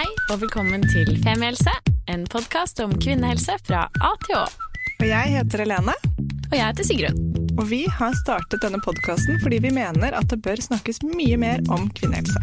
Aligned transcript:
Hei 0.00 0.08
og 0.32 0.38
velkommen 0.40 0.80
til 0.88 1.10
Femihelse, 1.20 1.72
en 2.08 2.22
podkast 2.32 2.78
om 2.80 2.92
kvinnehelse 3.04 3.52
fra 3.66 3.82
A 4.00 4.08
til 4.22 4.38
Å. 4.38 4.46
Og 4.96 5.04
jeg 5.04 5.32
heter 5.34 5.60
Helene, 5.60 5.92
Og 6.48 6.54
jeg 6.56 6.62
heter 6.64 6.86
Sigrun. 6.88 7.18
og 7.58 7.66
vi 7.68 7.82
har 7.84 8.14
startet 8.16 8.62
denne 8.64 8.80
podkasten 8.80 9.36
fordi 9.42 9.58
vi 9.60 9.68
mener 9.76 10.16
at 10.16 10.30
det 10.32 10.38
bør 10.40 10.56
snakkes 10.56 11.02
mye 11.04 11.36
mer 11.36 11.60
om 11.68 11.90
kvinnehelse. 11.92 12.40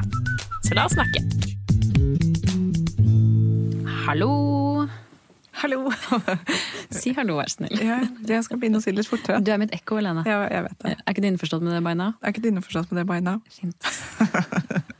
Så 0.67 0.77
la 0.77 0.85
oss 0.85 0.93
snakke. 0.93 1.23
Hallo. 4.05 4.85
Hallo! 5.57 5.89
Si 6.93 7.15
hallo, 7.17 7.39
vær 7.41 7.49
snill. 7.49 7.73
Ja, 7.81 7.97
jeg 8.29 8.43
skal 8.45 8.61
begynne 8.61 8.77
å 8.77 8.85
si 8.85 8.93
det 8.93 9.01
litt 9.01 9.09
fortere. 9.09 9.41
Du 9.41 9.49
er 9.51 9.57
mitt 9.57 9.73
ekko, 9.73 9.97
Helene. 9.97 10.21
Ja, 10.29 10.43
jeg 10.53 10.67
vet 10.67 10.77
det. 10.85 10.93
Er 11.01 11.15
ikke 11.15 11.23
du 11.25 11.27
innforstått 11.31 11.65
med 11.65 11.73
det, 11.73 11.81
Baina? 11.83 12.11
Er 12.21 12.35
ikke 12.35 12.45
du 12.45 12.51
innforstått 12.51 12.93
med 12.93 13.01
det, 13.01 13.07
Baina? 13.09 13.39
Fint. 13.49 13.81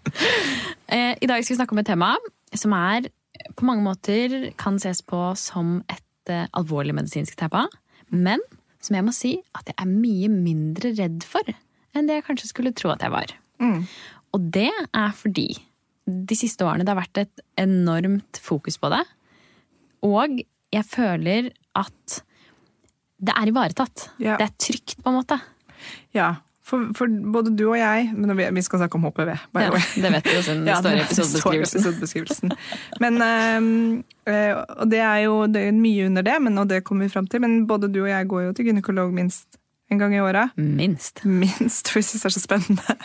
Eh, 0.88 1.18
I 1.20 1.28
dag 1.28 1.44
skal 1.44 1.52
vi 1.52 1.58
snakke 1.58 1.76
om 1.76 1.82
et 1.82 1.86
tema 1.90 2.14
som 2.56 2.76
er 2.78 3.10
på 3.58 3.68
mange 3.68 3.86
måter 3.86 4.52
kan 4.60 4.80
ses 4.82 5.02
på 5.06 5.20
som 5.40 5.80
et 5.92 6.32
eh, 6.32 6.48
alvorlig 6.58 6.96
medisinsk 6.98 7.38
tema, 7.40 7.66
men 8.10 8.42
som 8.84 8.98
jeg 8.98 9.06
må 9.06 9.14
si 9.16 9.34
at 9.58 9.70
jeg 9.70 9.78
er 9.82 9.90
mye 9.90 10.30
mindre 10.32 10.94
redd 10.98 11.26
for 11.28 11.48
enn 11.98 12.08
det 12.08 12.20
jeg 12.20 12.28
kanskje 12.28 12.52
skulle 12.52 12.76
tro 12.78 12.92
at 12.94 13.04
jeg 13.04 13.14
var. 13.14 13.34
Og 14.36 14.50
det 14.54 14.70
er 14.70 15.16
fordi 15.18 15.50
de 16.08 16.38
siste 16.40 16.64
årene 16.64 16.86
det 16.86 16.94
har 16.94 17.02
vært 17.02 17.24
et 17.24 17.46
enormt 17.60 18.40
fokus 18.40 18.78
på 18.80 18.92
det, 18.94 19.04
og 20.06 20.40
jeg 20.72 20.86
føler 20.88 21.50
at 21.78 22.20
det 23.18 23.34
er 23.34 23.50
ivaretatt. 23.50 24.10
Ja. 24.22 24.36
Det 24.38 24.46
er 24.46 24.58
trygt, 24.62 25.00
på 25.02 25.10
en 25.10 25.18
måte. 25.18 25.40
Ja, 26.14 26.36
for, 26.68 26.90
for 26.98 27.12
både 27.34 27.54
du 27.56 27.64
og 27.70 27.78
jeg 27.80 28.10
Men 28.12 28.34
vi, 28.36 28.64
skal 28.66 28.82
snakke 28.82 29.00
om 29.00 29.08
HPV. 29.08 29.30
Ja, 29.64 29.70
det 29.72 30.12
vet 30.18 30.28
du 30.28 30.34
jo 30.34 30.42
siden 30.44 30.66
Ja, 30.68 30.80
i 30.80 30.82
det 30.84 30.84
står 30.84 30.98
i 30.98 31.04
episodebeskrivelsen. 31.06 31.80
episodebeskrivelsen. 31.80 32.56
Men, 33.04 33.22
eh, 34.28 34.52
og 34.58 34.92
det 34.92 35.00
er 35.00 35.22
jo 35.24 35.38
det 35.52 35.64
er 35.70 35.78
mye 35.78 36.10
under 36.10 36.26
det, 36.28 36.36
men, 36.44 36.60
og 36.60 36.68
det 36.70 36.84
kommer 36.88 37.08
vi 37.08 37.14
fram 37.14 37.30
til. 37.32 37.44
Men 37.44 37.62
både 37.70 37.90
du 37.92 38.02
og 38.04 38.12
jeg 38.12 38.28
går 38.28 38.50
jo 38.50 38.58
til 38.58 38.70
gynekolog 38.70 39.16
minst 39.16 39.60
en 39.92 40.02
gang 40.02 40.16
i 40.16 40.20
året. 40.20 40.52
Minst. 40.60 41.24
Minst, 41.24 41.88
for 41.88 42.02
vi 42.02 42.06
syns 42.10 42.26
det 42.26 42.30
er 42.30 42.36
så 42.36 42.44
spennende. 42.44 42.98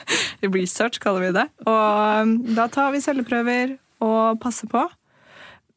Research 0.42 0.98
kaller 1.02 1.28
vi 1.28 1.32
det. 1.38 1.46
Og 1.70 2.22
um, 2.26 2.36
da 2.56 2.66
tar 2.72 2.90
vi 2.94 3.02
celleprøver 3.04 3.76
og 4.02 4.40
passer 4.42 4.70
på. 4.70 4.82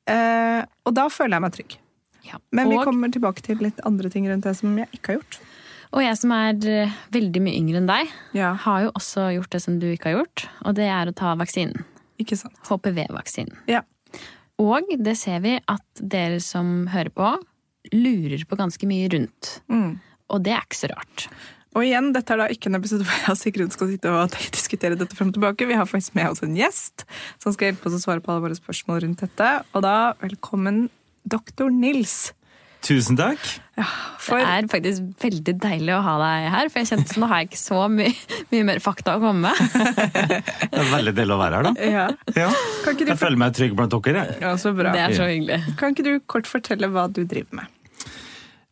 Eh, 0.10 0.62
og 0.86 0.96
da 0.98 1.06
føler 1.14 1.38
jeg 1.38 1.46
meg 1.46 1.58
trygg. 1.58 1.78
Ja. 2.26 2.40
Men 2.58 2.72
vi 2.74 2.82
kommer 2.82 3.12
tilbake 3.14 3.46
til 3.46 3.62
litt 3.62 3.78
andre 3.86 4.10
ting 4.10 4.26
rundt 4.30 4.48
det 4.48 4.56
som 4.58 4.74
jeg 4.82 4.90
ikke 4.98 5.14
har 5.14 5.20
gjort. 5.20 5.38
Og 5.96 6.04
jeg 6.04 6.20
som 6.20 6.34
er 6.36 6.58
eh, 6.70 6.96
veldig 7.16 7.42
mye 7.46 7.58
yngre 7.62 7.80
enn 7.82 7.90
deg, 7.90 8.14
Ja, 8.36 8.52
har 8.66 8.86
jo 8.86 8.94
også 9.00 9.30
gjort 9.38 9.56
det 9.56 9.62
som 9.64 9.80
du 9.80 9.88
ikke 9.94 10.12
har 10.12 10.18
gjort, 10.20 10.46
og 10.68 10.76
det 10.78 10.90
er 10.92 11.08
å 11.10 11.16
ta 11.16 11.34
vaksinen. 11.40 11.86
ikke 12.20 12.38
sant. 12.40 12.60
HPV-vaksinen. 12.68 13.56
Ja. 13.72 13.82
Og 14.62 14.88
det 15.04 15.18
ser 15.20 15.42
vi 15.44 15.58
at 15.60 16.00
dere 16.00 16.40
som 16.44 16.86
hører 16.94 17.12
på, 17.12 17.34
lurer 17.92 18.46
på 18.48 18.56
ganske 18.60 18.88
mye 18.88 19.10
rundt. 19.12 19.58
Mm. 19.68 19.98
Og 20.32 20.44
det 20.46 20.54
er 20.56 20.64
ikke 20.64 20.80
så 20.80 20.92
rart. 20.94 21.28
Og 21.76 21.84
igjen, 21.84 22.14
dette 22.16 22.32
er 22.32 22.40
da 22.40 22.46
ikke 22.48 22.70
en 22.72 22.80
episode 22.80 23.04
hvor 23.04 23.18
jeg 23.20 23.34
og 23.34 23.40
Sigrun 23.42 23.74
skal 23.74 23.90
sitte 23.92 24.14
og 24.16 24.38
diskutere 24.56 24.96
dette 24.96 25.18
frem 25.18 25.34
og 25.34 25.36
tilbake. 25.36 25.68
Vi 25.68 25.76
har 25.76 25.90
faktisk 25.90 26.16
med 26.16 26.32
oss 26.32 26.44
en 26.46 26.56
gjest 26.56 27.04
som 27.44 27.52
skal 27.52 27.72
hjelpe 27.74 27.90
oss 27.92 27.98
å 28.00 28.04
svare 28.06 28.24
på 28.24 28.32
alle 28.32 28.46
våre 28.48 28.56
spørsmål 28.58 29.04
rundt 29.04 29.26
dette. 29.26 29.52
Og 29.76 29.84
da, 29.84 30.16
velkommen 30.24 30.86
doktor 31.28 31.68
Nils. 31.74 32.32
Tusen 32.86 33.20
takk. 33.20 33.44
For, 34.26 34.40
Det 34.40 34.48
er 34.48 34.68
faktisk 34.72 35.22
veldig 35.22 35.54
deilig 35.60 35.92
å 35.98 36.00
ha 36.06 36.14
deg 36.22 36.46
her, 36.54 36.70
for 36.72 36.80
jeg 36.82 36.88
kjente 36.94 37.12
sånn, 37.12 37.24
nå 37.26 37.28
har 37.30 37.42
jeg 37.44 37.50
ikke 37.50 37.60
så 37.60 37.80
mye, 37.92 38.14
mye 38.54 38.68
mer 38.72 38.80
fakta 38.84 39.18
å 39.18 39.22
komme 39.22 39.50
med. 39.52 39.76
Det 40.72 40.80
er 40.80 40.92
veldig 40.94 41.14
deilig 41.18 41.36
å 41.36 41.40
være 41.42 41.60
her, 41.60 41.68
da. 41.68 41.74
ja. 41.84 42.06
Ja. 42.40 42.50
Kan 42.86 42.96
ikke 42.96 43.06
du 43.10 43.12
Jeg 43.12 43.20
føler 43.22 43.42
meg 43.44 43.56
trygg 43.58 43.76
blant 43.78 43.96
dere. 44.08 44.24
Ja, 44.42 44.54
så 44.62 44.72
bra. 44.78 44.94
Det 44.96 45.02
er 45.04 45.16
så 45.18 45.28
hyggelig. 45.28 45.60
Kan 45.82 45.92
ikke 45.96 46.06
du 46.08 46.14
kort 46.32 46.48
fortelle 46.50 46.88
hva 46.94 47.10
du 47.12 47.26
driver 47.28 47.60
med? 47.62 47.72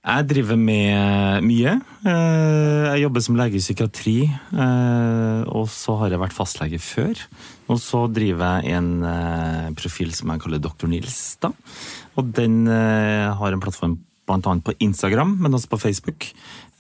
Jeg 0.04 0.26
driver 0.28 0.58
med 0.60 1.46
mye. 1.48 1.74
Eh, 2.04 2.88
Jeg 2.94 3.04
jobber 3.06 3.24
som 3.24 3.38
lege 3.40 3.56
i 3.56 3.62
psykiatri, 3.64 4.16
eh, 4.28 5.44
og 5.48 5.70
så 5.72 5.96
har 6.02 6.12
jeg 6.12 6.20
vært 6.24 6.36
fastlege 6.36 6.80
før. 6.84 7.22
Og 7.72 7.80
så 7.80 8.02
driver 8.12 8.64
jeg 8.66 8.76
en 8.80 8.90
eh, 9.08 9.70
profil 9.80 10.12
som 10.16 10.32
jeg 10.34 10.44
kaller 10.44 10.60
Dr. 10.64 10.90
Nils. 10.92 11.22
da. 11.44 11.54
Og 12.20 12.34
den 12.36 12.66
har 12.68 13.56
en 13.56 13.64
plattform 13.64 13.96
bl.a. 14.28 14.40
på 14.64 14.74
Instagram, 14.80 15.38
men 15.44 15.54
også 15.54 15.70
på 15.74 15.80
Facebook. 15.82 16.30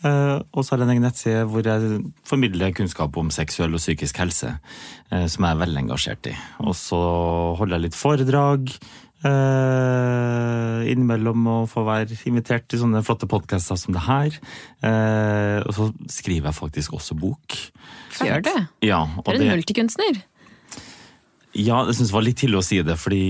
Eh, 0.04 0.40
Og 0.54 0.64
så 0.66 0.74
har 0.74 0.80
jeg 0.84 0.88
en 0.88 0.94
egen 0.96 1.04
nettside 1.08 1.46
hvor 1.48 1.64
jeg 1.68 2.02
formidler 2.28 2.72
kunnskap 2.76 3.16
om 3.18 3.30
seksuell 3.32 3.74
og 3.74 3.80
psykisk 3.84 4.18
helse, 4.24 4.58
eh, 5.12 5.26
som 5.28 5.44
jeg 5.46 5.52
er 5.56 5.62
veldig 5.66 5.82
engasjert 5.86 6.28
i. 6.32 6.36
Og 6.64 6.76
så 6.76 7.00
holder 7.60 7.78
jeg 7.80 7.86
litt 7.90 7.96
foredrag. 8.00 8.74
Eh, 9.24 10.82
innimellom 10.92 11.46
å 11.48 11.58
få 11.72 11.84
være 11.88 12.18
invitert 12.30 12.66
til 12.72 12.82
sånne 12.82 13.02
flotte 13.06 13.28
podkaster 13.32 13.80
som 13.80 13.96
det 13.96 14.04
her. 14.08 14.36
Eh, 14.84 15.60
og 15.64 15.72
så 15.78 15.88
skriver 16.12 16.50
jeg 16.52 16.58
faktisk 16.60 16.96
også 16.98 17.16
bok. 17.20 17.58
Gjør 18.20 18.44
det? 18.46 18.56
Ja, 18.86 19.06
Du 19.24 19.32
er 19.32 19.36
en 19.40 19.46
det, 19.46 19.52
multikunstner. 19.56 20.22
ja 21.56 21.84
jeg 21.86 21.96
syns 21.96 22.10
det 22.12 22.16
var 22.18 22.26
litt 22.26 22.38
tidlig 22.42 22.60
å 22.60 22.66
si 22.66 22.82
det, 22.82 22.96
fordi 23.00 23.22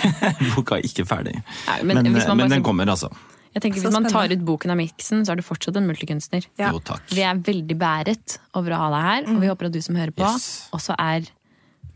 boka 0.54 0.78
er 0.78 0.86
ikke 0.86 1.06
ferdig. 1.08 1.36
Nei, 1.66 1.82
men 1.82 2.02
Men, 2.02 2.12
men 2.12 2.38
bare- 2.38 2.48
den 2.50 2.62
kommer, 2.66 2.86
altså. 2.90 3.10
Jeg 3.54 3.62
tenker 3.64 3.82
Hvis 3.82 3.92
man 3.92 4.06
tar 4.06 4.30
ut 4.30 4.44
boken 4.46 4.70
av 4.70 4.78
miksen, 4.78 5.24
så 5.26 5.32
er 5.32 5.40
du 5.40 5.42
fortsatt 5.42 5.76
en 5.80 5.88
multikunstner. 5.90 6.44
Ja. 6.60 6.70
Jo, 6.70 6.78
takk. 6.86 7.02
Vi 7.10 7.22
er 7.26 7.34
veldig 7.34 7.76
bæret 7.80 8.38
over 8.54 8.70
å 8.76 8.78
ha 8.84 8.90
deg 8.94 9.06
her, 9.08 9.30
og 9.34 9.40
vi 9.42 9.48
håper 9.50 9.66
at 9.66 9.72
du 9.74 9.80
som 9.82 9.96
hører 9.98 10.14
på, 10.14 10.22
Yes. 10.22 10.68
også 10.72 10.94
er 10.98 11.26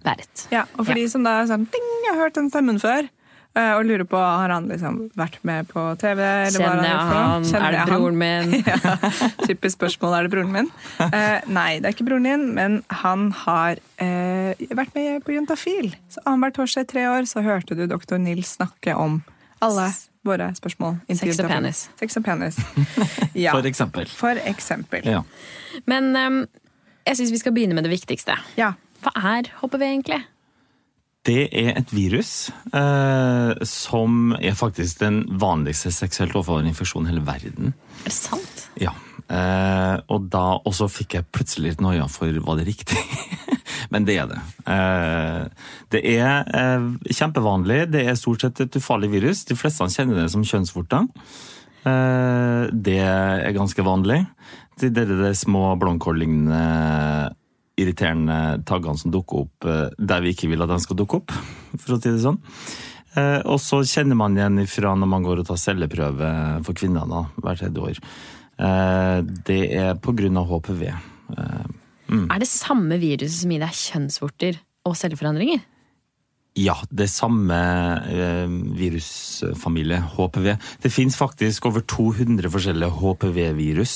bæret. 0.05 0.49
Ja, 0.51 0.65
og 0.79 0.85
for 0.87 0.93
Ja. 0.93 0.95
de 1.03 1.09
som 1.09 1.23
da 1.23 1.43
er 1.43 1.47
sånn 1.47 1.69
Ding, 1.71 1.87
jeg 2.05 2.15
har 2.15 2.25
hørt 2.25 2.35
den 2.35 2.51
stemmen 2.51 2.81
før. 2.81 3.09
eh, 3.57 3.73
Og 3.79 3.85
lurer 3.87 4.03
på 4.05 4.19
har 4.19 4.49
han 4.51 4.67
liksom 4.69 5.11
vært 5.15 5.39
med 5.45 5.69
på 5.69 5.97
TV. 5.97 6.19
Eller 6.19 6.59
Kjenner 6.59 6.83
jeg 6.83 6.99
han? 6.99 7.43
Kjenner 7.45 7.67
Er 7.69 7.71
det 7.71 7.87
broren 7.87 8.19
min? 8.19 8.51
ja, 8.67 8.99
typisk 9.47 9.79
spørsmål. 9.79 10.19
Er 10.19 10.23
det 10.27 10.33
broren 10.35 10.51
min? 10.51 10.71
Uh, 10.99 11.39
nei, 11.47 11.79
det 11.79 11.87
er 11.87 11.95
ikke 11.95 12.09
broren 12.09 12.25
din, 12.27 12.49
men 12.55 12.83
han 12.91 13.31
har 13.31 13.77
uh, 14.03 14.55
vært 14.75 14.93
med 14.97 15.23
på 15.25 15.37
Juntafil. 15.39 15.95
Så 16.11 16.19
Annenhver 16.27 16.51
torsdag 16.59 16.81
i 16.81 16.91
tre 16.97 17.07
år 17.07 17.31
så 17.31 17.45
hørte 17.47 17.77
du 17.79 17.87
doktor 17.87 18.19
Nils 18.19 18.57
snakke 18.59 18.97
om 18.99 19.23
alle 19.63 19.93
våre 20.25 20.51
spørsmål. 20.57 20.99
Sex 21.15 21.41
og 21.45 21.51
penis. 21.51 21.85
Sex 22.01 22.17
og 22.21 22.25
penis. 22.27 22.59
Ja, 23.45 23.51
For 23.57 23.67
eksempel. 23.67 24.07
for 24.09 24.39
eksempel. 24.47 25.03
Ja. 25.09 25.23
Men 25.91 26.13
um, 26.17 26.37
jeg 27.07 27.19
syns 27.19 27.33
vi 27.35 27.41
skal 27.43 27.53
begynne 27.57 27.75
med 27.75 27.85
det 27.87 27.91
viktigste. 27.93 28.37
Ja. 28.59 28.73
Hva 29.05 29.13
er 29.35 29.51
HPV 29.61 29.83
egentlig? 29.83 30.21
Det 31.25 31.49
er 31.57 31.71
et 31.81 31.93
virus 31.97 32.51
eh, 32.77 33.53
som 33.65 34.35
er 34.37 34.57
faktisk 34.57 35.01
den 35.01 35.23
vanligste 35.41 35.89
seksuelt 35.93 36.35
overførbare 36.37 36.69
infeksjonen 36.69 37.09
i 37.09 37.15
hele 37.15 37.25
verden. 37.25 37.73
Er 38.05 38.11
det 38.11 38.17
sant? 38.17 38.67
Ja. 38.81 38.93
Eh, 39.33 40.03
og 40.13 40.27
da 40.33 40.43
også 40.69 40.89
fikk 40.93 41.17
jeg 41.17 41.29
plutselig 41.33 41.73
litt 41.73 41.81
noia 41.85 42.05
for 42.13 42.29
var 42.45 42.61
det 42.61 42.67
riktig. 42.69 43.01
Men 43.93 44.07
det 44.07 44.17
er 44.21 44.31
det. 44.31 44.41
Eh, 44.71 45.67
det 45.95 46.03
er 46.15 46.49
eh, 46.49 46.87
kjempevanlig. 47.11 47.81
Det 47.93 48.05
er 48.05 48.19
stort 48.19 48.45
sett 48.45 48.63
et 48.65 48.79
ufarlig 48.79 49.11
virus. 49.13 49.45
De 49.49 49.57
fleste 49.59 49.87
kjenner 49.93 50.23
det 50.23 50.31
som 50.33 50.45
kjønnsvorter. 50.47 51.09
Eh, 51.85 52.63
det 52.73 53.01
er 53.03 53.57
ganske 53.57 53.87
vanlig. 53.87 54.23
Det 54.81 54.91
er 54.91 55.11
de 55.11 55.35
små 55.39 55.75
blomkållignende 55.81 57.35
irriterende 57.79 58.63
taggene 58.67 58.99
som 58.99 59.11
dukker 59.11 59.45
opp 59.45 59.67
der 59.99 60.21
vi 60.23 60.31
ikke 60.31 60.47
vil 60.53 60.63
at 60.63 60.71
de 60.71 60.77
skal 60.83 60.99
dukke 61.01 61.19
opp, 61.19 61.33
for 61.75 61.97
å 61.97 61.99
si 61.99 62.13
det 62.13 62.21
sånn. 62.23 62.39
Og 63.51 63.59
så 63.63 63.81
kjenner 63.83 64.19
man 64.19 64.39
igjen 64.39 64.61
ifra 64.63 64.93
når 64.95 65.11
man 65.11 65.27
går 65.27 65.43
og 65.43 65.49
tar 65.49 65.59
celleprøve 65.59 66.31
for 66.67 66.79
kvinner 66.79 67.11
da, 67.11 67.25
hver 67.43 67.59
tredje 67.59 67.89
år. 67.91 67.99
Det 69.51 69.59
er 69.75 69.91
av 69.99 70.53
HPV. 70.53 70.85
Eh, 72.11 72.27
Er 72.31 72.39
det 72.43 72.49
samme 72.51 72.99
viruset 73.01 73.41
som 73.43 73.51
gir 73.55 73.61
deg 73.65 73.71
kjønnsvorter 73.85 74.59
og 74.85 74.97
celleforandringer? 74.97 75.63
ja, 76.55 76.77
det 76.95 77.09
er 77.09 77.11
samme 77.11 77.57
eh, 78.15 78.47
virusfamilie, 78.79 79.97
HPV. 80.15 80.53
Det 80.85 80.93
finnes 80.93 81.17
faktisk 81.19 81.67
over 81.67 81.83
200 81.83 82.47
forskjellige 82.55 82.95
HPV-virus. 82.95 83.95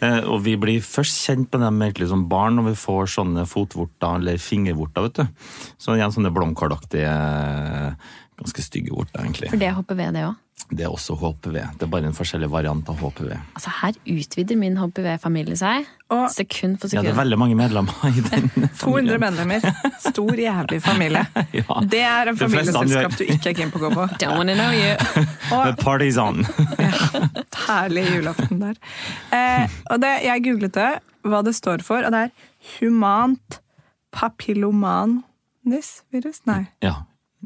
Eh, 0.00 0.22
og 0.24 0.40
vi 0.46 0.54
blir 0.56 0.80
først 0.80 1.18
kjent 1.26 1.52
med 1.52 1.66
dem 1.66 1.82
egentlig 1.84 2.08
som 2.08 2.24
barn 2.30 2.56
når 2.56 2.70
vi 2.70 2.74
får 2.80 3.12
sånne 3.18 3.44
fotvorter 3.44 4.16
eller 4.16 4.40
fingervorter. 4.40 5.10
vet 5.10 5.20
du. 5.20 5.44
Så 5.76 5.92
igjen 5.98 6.14
sånne 6.16 6.32
blomkålaktige, 6.32 7.12
ganske 8.40 8.64
stygge 8.64 8.96
vorter, 8.96 9.20
egentlig. 9.20 9.52
For 9.52 9.60
det 9.60 9.68
er 9.68 9.76
HPV, 9.76 10.00
det 10.16 10.24
òg. 10.30 10.40
Det 10.70 10.84
er 10.84 10.90
også 10.92 11.14
HPV. 11.18 11.54
Det 11.78 11.82
er 11.86 11.90
bare 11.90 12.06
en 12.10 12.14
forskjellig 12.16 12.48
variant 12.52 12.88
av 12.92 12.98
HPV. 13.00 13.30
Altså, 13.56 13.70
her 13.80 13.96
utvider 14.12 14.58
min 14.60 14.76
HPV-familie 14.78 15.56
seg 15.58 15.86
Og- 16.10 16.28
sekund 16.34 16.78
for 16.82 16.88
sekund. 16.90 17.04
Ja, 17.06 17.10
det 17.10 17.14
er 17.14 17.18
veldig 17.22 17.38
mange 17.38 17.56
medlemmer 17.58 17.94
i 18.10 18.20
den 18.26 18.50
200 18.78 19.18
medlemmer. 19.26 19.64
Stor, 20.02 20.34
jævlig 20.36 20.80
familie. 20.84 21.24
Ja. 21.60 21.80
Det 21.82 22.00
er 22.06 22.30
en 22.30 22.36
familieselskap 22.38 23.16
du 23.18 23.24
ikke 23.24 23.50
er 23.50 23.56
keen 23.58 23.70
på 23.74 23.80
å 23.80 23.84
gå 23.88 23.90
på. 23.94 24.04
Don't 24.22 24.36
wanna 24.38 24.54
know 24.54 24.70
you. 24.70 24.94
The 25.50 25.74
party's 25.82 26.18
on! 26.20 26.44
Herlig 27.66 28.04
julaften 28.14 28.60
der. 28.62 28.76
Eh, 29.34 29.66
og 29.90 30.00
det, 30.02 30.12
jeg 30.26 30.44
googlet 30.46 30.74
det, 30.76 30.90
hva 31.26 31.42
det 31.46 31.54
står 31.58 31.82
for, 31.86 32.06
og 32.06 32.14
det 32.14 32.20
er 32.28 32.32
humant 32.78 33.60
papillomanis 34.14 35.90
virus? 36.12 36.40
Nei. 36.48 36.64
Ja. 36.84 36.94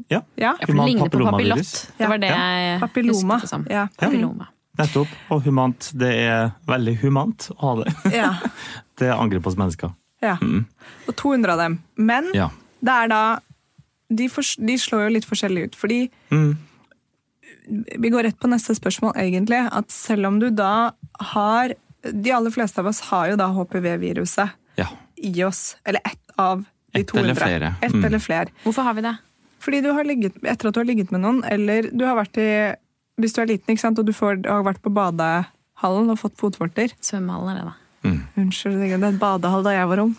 Ja, 0.09 0.19
Ja. 0.19 0.21
Ja, 0.37 0.51
for 0.59 0.65
det 0.67 0.73
Humant 0.73 0.89
ligner 0.89 1.05
på 1.05 1.09
papillomavirus. 1.09 1.71
papillott. 1.85 1.97
Det 1.97 2.07
var 2.09 2.17
det 2.17 2.29
jeg 2.29 2.79
Papilloma. 2.81 3.33
husket 3.35 3.41
det 3.41 3.49
som. 3.49 3.67
Ja. 3.69 3.87
Papilloma. 3.97 4.47
nettopp. 4.77 5.07
Og 5.31 5.41
humant. 5.43 5.91
Det 5.95 6.11
er 6.27 6.51
veldig 6.67 6.97
humant 7.01 7.49
å 7.55 7.59
ha 7.61 7.75
det. 7.83 7.93
Ja. 8.13 8.33
Det 8.99 9.09
angriper 9.11 9.47
oss 9.47 9.55
mennesker. 9.57 9.93
ja. 10.21 10.37
Og 11.07 11.15
200 11.15 11.51
av 11.53 11.57
dem. 11.59 11.79
Men 11.97 12.31
Ja. 12.33 12.49
det 12.83 12.91
er 12.91 13.07
da 13.07 13.39
de, 14.13 14.27
for, 14.29 14.43
de 14.65 14.75
slår 14.77 15.07
jo 15.07 15.13
litt 15.15 15.25
forskjellig 15.25 15.63
ut, 15.65 15.75
fordi 15.75 16.09
Mm. 16.31 16.57
Vi 17.97 18.09
går 18.09 18.23
rett 18.23 18.37
på 18.39 18.47
neste 18.47 18.75
spørsmål, 18.77 19.15
egentlig. 19.17 19.57
At 19.73 19.89
selv 19.91 20.27
om 20.27 20.39
du 20.39 20.49
da 20.51 20.91
har 21.31 21.73
De 22.05 22.29
aller 22.31 22.51
fleste 22.53 22.77
av 22.79 22.85
oss 22.85 22.99
har 23.09 23.31
jo 23.31 23.35
da 23.35 23.47
HPV-viruset 23.49 24.51
Ja. 24.77 24.85
i 25.17 25.43
oss. 25.43 25.75
Eller 25.83 26.01
ett 26.05 26.19
av 26.37 26.63
de 26.93 26.99
et 27.01 27.07
200. 27.07 27.23
eller 27.23 27.33
flere. 27.35 27.75
Et 27.81 27.91
Mm. 27.93 28.05
eller 28.05 28.19
flere. 28.19 28.47
Hvorfor 28.63 28.83
har 28.83 28.93
vi 28.93 29.01
det? 29.01 29.17
Fordi 29.65 29.81
du 29.81 29.91
har 29.97 30.05
ligget, 30.05 30.37
etter 30.45 30.69
at 30.69 30.75
du 30.75 30.81
har 30.83 30.87
ligget 30.87 31.13
med 31.15 31.23
noen, 31.23 31.41
eller 31.49 31.89
du 31.89 32.05
har 32.05 32.19
vært 32.19 32.37
i 32.41 32.49
Hvis 33.21 33.33
du 33.33 33.41
er 33.41 33.49
liten 33.49 33.71
ikke 33.71 33.81
sant, 33.81 33.99
og 33.99 34.05
du 34.05 34.13
får, 34.13 34.43
har 34.45 34.65
vært 34.67 34.83
på 34.83 34.91
badehallen 34.93 36.11
og 36.11 36.19
fått 36.19 36.37
fotvorter 36.37 36.93
Svømmehallen 36.99 37.51
er 37.53 37.59
det, 37.61 37.65
da. 37.71 37.79
Unnskyld, 38.37 38.77
det 38.77 38.91
er 38.93 39.07
et 39.07 39.19
badehall 39.21 39.65
da 39.65 39.73
jeg 39.73 39.89
var 39.89 40.03
ung. 40.03 40.13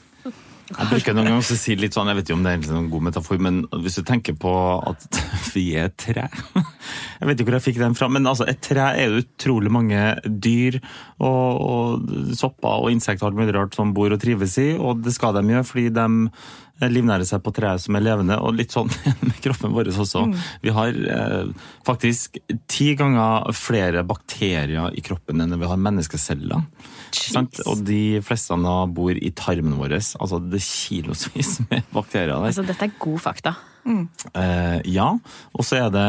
Jeg 0.66 0.88
bruker 0.90 1.14
noen 1.14 1.28
ganger 1.28 1.44
å 1.44 1.56
si 1.60 1.76
litt 1.78 1.94
sånn, 1.94 2.08
jeg 2.10 2.18
vet 2.18 2.26
ikke 2.26 2.34
om 2.34 2.42
det 2.42 2.52
er 2.56 2.64
en 2.74 2.88
god 2.90 3.04
metafor, 3.06 3.38
men 3.38 3.60
hvis 3.84 4.00
du 4.00 4.02
tenker 4.06 4.34
på 4.34 4.50
at 4.90 5.20
vi 5.54 5.68
er 5.78 5.92
et 5.92 5.98
tre 6.00 6.24
Jeg 7.20 7.28
vet 7.28 7.38
ikke 7.38 7.46
hvor 7.46 7.56
jeg 7.60 7.66
fikk 7.68 7.78
den 7.84 7.94
fra, 7.98 8.08
men 8.10 8.26
altså, 8.26 8.48
et 8.50 8.58
tre 8.66 8.88
er 8.98 9.12
jo 9.12 9.22
utrolig 9.22 9.70
mange 9.72 10.00
dyr 10.26 10.80
og, 11.22 11.62
og 11.62 12.34
sopper 12.36 12.82
og 12.82 12.90
insekter 12.90 13.28
og 13.28 13.30
alt 13.30 13.38
mulig 13.38 13.54
rart 13.54 13.78
som 13.78 13.94
bor 13.94 14.10
og 14.10 14.20
trives 14.22 14.58
i, 14.62 14.72
og 14.74 15.04
det 15.06 15.14
skal 15.14 15.38
de 15.38 15.46
gjøre 15.54 15.68
fordi 15.70 15.86
de 15.94 16.08
livnærer 16.84 17.24
seg 17.28 17.42
på 17.44 17.52
treet 17.56 17.82
som 17.82 17.96
er 17.96 18.04
levende, 18.04 18.36
og 18.40 18.56
litt 18.58 18.74
sånn 18.74 18.90
med 19.26 19.38
kroppen 19.44 19.74
vår 19.76 19.92
også. 19.94 20.26
Vi 20.64 20.74
har 20.76 21.00
eh, 21.16 21.48
faktisk 21.86 22.38
ti 22.68 22.92
ganger 22.98 23.52
flere 23.56 24.04
bakterier 24.06 24.92
i 24.92 25.04
kroppen 25.04 25.40
enn 25.42 25.56
vi 25.56 25.70
har 25.70 25.80
menneskeceller. 25.80 26.66
Sant? 27.16 27.60
Og 27.66 27.80
de 27.86 28.20
fleste 28.24 28.56
da 28.62 28.74
bor 28.86 29.16
i 29.16 29.30
tarmen 29.36 29.76
vår. 29.80 29.94
Altså 29.98 30.38
det 30.42 30.60
er 30.60 30.66
kilosvis 30.66 31.56
med 31.70 31.86
bakterier 31.94 32.34
der. 32.34 32.50
Altså, 32.50 32.64
dette 32.68 32.88
er 32.88 32.94
god 33.02 33.18
fakta. 33.24 33.54
Eh, 33.86 34.80
ja, 34.90 35.06
og 35.54 35.62
så 35.62 35.76
er 35.78 35.92
det 35.94 36.04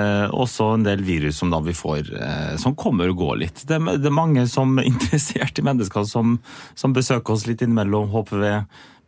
eh, 0.00 0.32
også 0.34 0.72
en 0.74 0.82
del 0.86 1.04
virus 1.06 1.36
som 1.38 1.52
da 1.52 1.60
vi 1.62 1.74
får, 1.78 2.08
eh, 2.18 2.54
som 2.58 2.74
kommer 2.74 3.12
og 3.12 3.20
går 3.22 3.36
litt. 3.44 3.62
Det, 3.70 3.78
er- 3.78 4.00
det 4.02 4.10
er 4.10 4.16
mange 4.16 4.46
som 4.50 4.72
er 4.82 4.88
interessert 4.92 5.58
i 5.62 5.66
mennesker 5.66 6.08
som, 6.10 6.38
som 6.74 6.96
besøker 6.96 7.36
oss 7.36 7.46
litt 7.46 7.62
innimellom 7.62 8.10
HPV. 8.10 8.48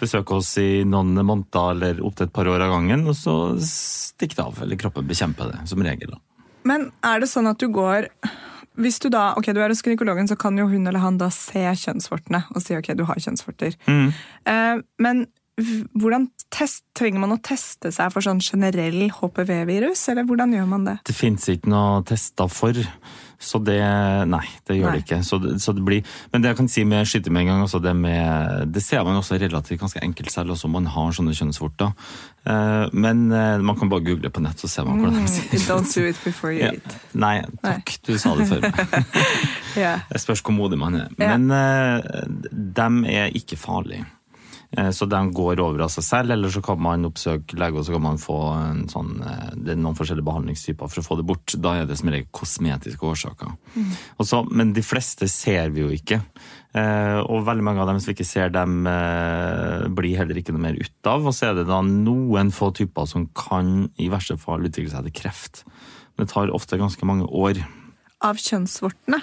Besøker 0.03 0.39
oss 0.39 0.53
i 0.63 0.83
noen 0.87 1.15
måneder 1.19 1.75
eller 1.75 2.01
opptil 2.07 2.27
et 2.31 2.35
par 2.35 2.49
år 2.51 2.63
av 2.65 2.73
gangen, 2.77 3.05
og 3.11 3.15
så 3.19 3.35
stikker 3.63 4.39
det 4.39 4.47
av. 4.47 4.63
Eller 4.65 4.79
kroppen 4.81 5.07
bekjemper 5.11 5.51
det, 5.53 5.61
som 5.71 5.83
regel. 5.83 6.15
da. 6.15 6.23
Men 6.67 6.89
er 7.03 7.23
det 7.23 7.29
sånn 7.31 7.51
at 7.51 7.59
du 7.59 7.67
går 7.75 8.07
hvis 8.81 8.99
du 9.03 9.11
da, 9.13 9.33
ok, 9.37 9.53
du 9.53 9.61
er 9.61 9.73
hos 9.73 9.83
gynekologen, 9.85 10.31
så 10.31 10.39
kan 10.41 10.57
jo 10.59 10.69
hun 10.71 10.87
eller 10.89 11.03
han 11.03 11.21
da 11.21 11.29
se 11.35 11.65
kjønnsvortene 11.85 12.45
og 12.55 12.65
si 12.65 12.77
ok, 12.79 12.93
du 12.97 13.05
har 13.09 13.21
kjønnsvorter. 13.21 13.77
Eh, 14.49 14.83
men 15.03 15.27
hvordan 16.01 16.31
test, 16.53 16.85
trenger 16.97 17.21
man 17.23 17.35
å 17.35 17.41
teste 17.45 17.93
seg 17.93 18.13
for 18.15 18.25
sånn 18.25 18.41
generell 18.43 19.11
HPV-virus, 19.13 20.07
eller 20.13 20.25
hvordan 20.29 20.55
gjør 20.57 20.71
man 20.71 20.87
det? 20.89 20.97
Det 21.09 21.17
fins 21.17 21.49
ikke 21.53 21.71
noe 21.73 22.01
tester 22.09 22.49
for. 22.53 22.79
Så 23.43 23.59
det 23.67 23.79
Nei, 24.31 24.45
det 24.69 24.77
gjør 24.79 24.93
Nei. 24.93 24.99
det 25.01 25.05
ikke. 25.05 25.19
Så 25.27 25.39
det, 25.43 25.57
så 25.65 25.73
det 25.75 25.83
blir, 25.85 26.05
men 26.33 26.43
det 26.45 26.53
jeg 26.53 26.59
kan 26.61 26.69
si 26.71 26.85
med 26.87 27.09
skyte 27.11 27.33
med 27.35 27.43
en 27.43 27.49
gang, 27.51 27.63
altså 27.65 27.81
det, 27.83 27.93
med, 27.99 28.69
det 28.73 28.83
ser 28.85 29.03
man 29.05 29.19
også 29.19 29.39
relativt 29.43 29.81
ganske 29.83 30.03
enkelt 30.05 30.31
selv 30.31 30.55
også 30.55 30.71
man 30.71 30.87
har 30.95 31.11
sånne 31.17 31.35
kjønnsvorter. 31.35 31.91
Eh, 32.47 32.87
men 32.95 33.25
eh, 33.35 33.59
man 33.63 33.79
kan 33.79 33.91
bare 33.91 34.05
google 34.07 34.31
på 34.31 34.43
nett, 34.45 34.63
så 34.63 34.71
ser 34.71 34.87
man 34.87 35.03
hvordan 35.03 35.27
de 35.27 35.35
sier 35.35 35.51
det. 35.51 35.61
Don't 35.67 35.91
do 35.95 36.07
it 36.07 36.23
before 36.25 36.55
you 36.55 36.63
Ja. 36.63 36.73
eat. 36.79 36.97
Nei, 37.19 37.35
takk. 37.63 37.97
Du 38.07 38.15
sa 38.19 38.37
det 38.39 38.49
før 38.51 38.65
meg. 38.69 39.07
Ja. 39.77 39.95
Det 40.13 40.21
spørs 40.21 40.43
hvor 40.45 40.53
modig 40.53 40.77
man 40.79 40.95
er. 41.01 41.13
Men 41.19 41.47
eh, 41.51 42.27
de 42.53 42.89
er 43.11 43.33
ikke 43.39 43.57
farlige. 43.57 44.05
Eh, 44.77 44.89
Så 44.91 45.05
de 45.07 45.19
går 45.37 45.61
over 45.61 45.83
av 45.85 45.91
seg 45.93 46.05
selv, 46.05 46.31
eller 46.33 46.49
så 46.49 46.63
kan 46.65 46.81
man 46.81 47.05
oppsøke 47.05 47.59
lege 47.61 47.77
og 47.77 47.85
så 47.85 47.93
kan 47.93 48.03
man 48.03 48.17
få 48.17 48.37
en 48.57 48.87
sånn, 48.89 49.11
eh, 49.21 49.51
det 49.55 49.75
er 49.75 49.81
noen 49.83 49.95
forskjellige 49.99 50.25
behandlingstyper 50.25 50.89
for 50.89 51.03
å 51.03 51.05
få 51.05 51.17
det 51.19 51.27
bort. 51.29 51.55
Da 51.61 51.75
er 51.77 51.85
det 51.87 51.99
som 51.99 52.09
regel 52.09 52.27
kosmetiske 52.33 53.05
årsaker. 53.05 53.53
Mm. 53.77 53.91
Også, 54.19 54.51
men 54.51 54.73
de 54.73 54.81
fleste 54.81 55.29
ser 55.29 55.69
vi 55.71 55.83
jo 55.85 55.91
ikke. 55.93 56.23
Eh, 56.75 57.19
Og 57.21 57.45
veldig 57.45 57.63
mange 57.63 57.81
av 57.81 57.87
dem 57.87 58.01
som 58.01 58.13
vi 58.13 58.17
ikke 58.17 58.27
ser, 58.31 58.49
dem 58.49 58.83
blir 59.95 60.17
heller 60.17 60.35
ikke 60.41 60.53
noe 60.57 60.65
mer 60.65 60.75
ut 60.81 61.07
av. 61.07 61.27
Og 61.27 61.33
så 61.37 61.51
er 61.51 61.55
det 61.61 61.67
da 61.69 61.83
noen 61.83 62.51
få 62.51 62.73
typer 62.73 63.07
som 63.07 63.27
kan 63.37 63.91
i 63.99 64.09
verste 64.09 64.39
fall 64.41 64.65
utvikle 64.65 64.91
seg 64.91 65.05
til 65.05 65.13
kreft. 65.23 65.65
Men 66.17 66.27
det 66.27 66.33
tar 66.33 66.49
ofte 66.49 66.79
ganske 66.81 67.05
mange 67.05 67.29
år 67.29 67.61
Av 68.23 68.37
kjønnsvortene. 68.37 69.21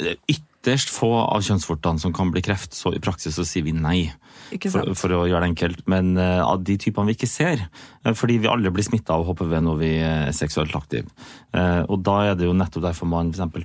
er 0.00 0.16
ytterst 0.60 0.90
få 0.92 1.08
av 1.22 1.40
kjønnsvortene 1.40 2.00
som 2.02 2.12
kan 2.12 2.28
bli 2.32 2.42
kreft, 2.44 2.74
så 2.76 2.92
i 2.92 3.00
praksis 3.00 3.38
så 3.38 3.46
sier 3.48 3.64
vi 3.64 3.72
nei. 3.72 4.10
For, 4.50 4.92
for 4.98 5.14
å 5.14 5.22
gjøre 5.30 5.44
det 5.44 5.48
enkelt. 5.52 5.80
Men 5.88 6.12
uh, 6.18 6.42
av 6.42 6.64
de 6.66 6.74
typene 6.80 7.08
vi 7.08 7.14
ikke 7.14 7.28
ser, 7.30 7.62
uh, 8.04 8.12
fordi 8.18 8.40
vi 8.42 8.50
alle 8.50 8.72
blir 8.74 8.84
smitta 8.84 9.14
av 9.14 9.24
HPV 9.28 9.54
når 9.62 9.78
vi 9.80 9.90
er 10.04 10.34
seksuelt 10.36 10.74
aktive. 10.76 11.08
Uh, 11.54 11.86
og 11.86 12.02
da 12.04 12.16
er 12.28 12.36
det 12.36 12.48
jo 12.48 12.56
nettopp 12.56 12.84
derfor 12.88 13.08
man 13.08 13.32
f.eks. 13.32 13.62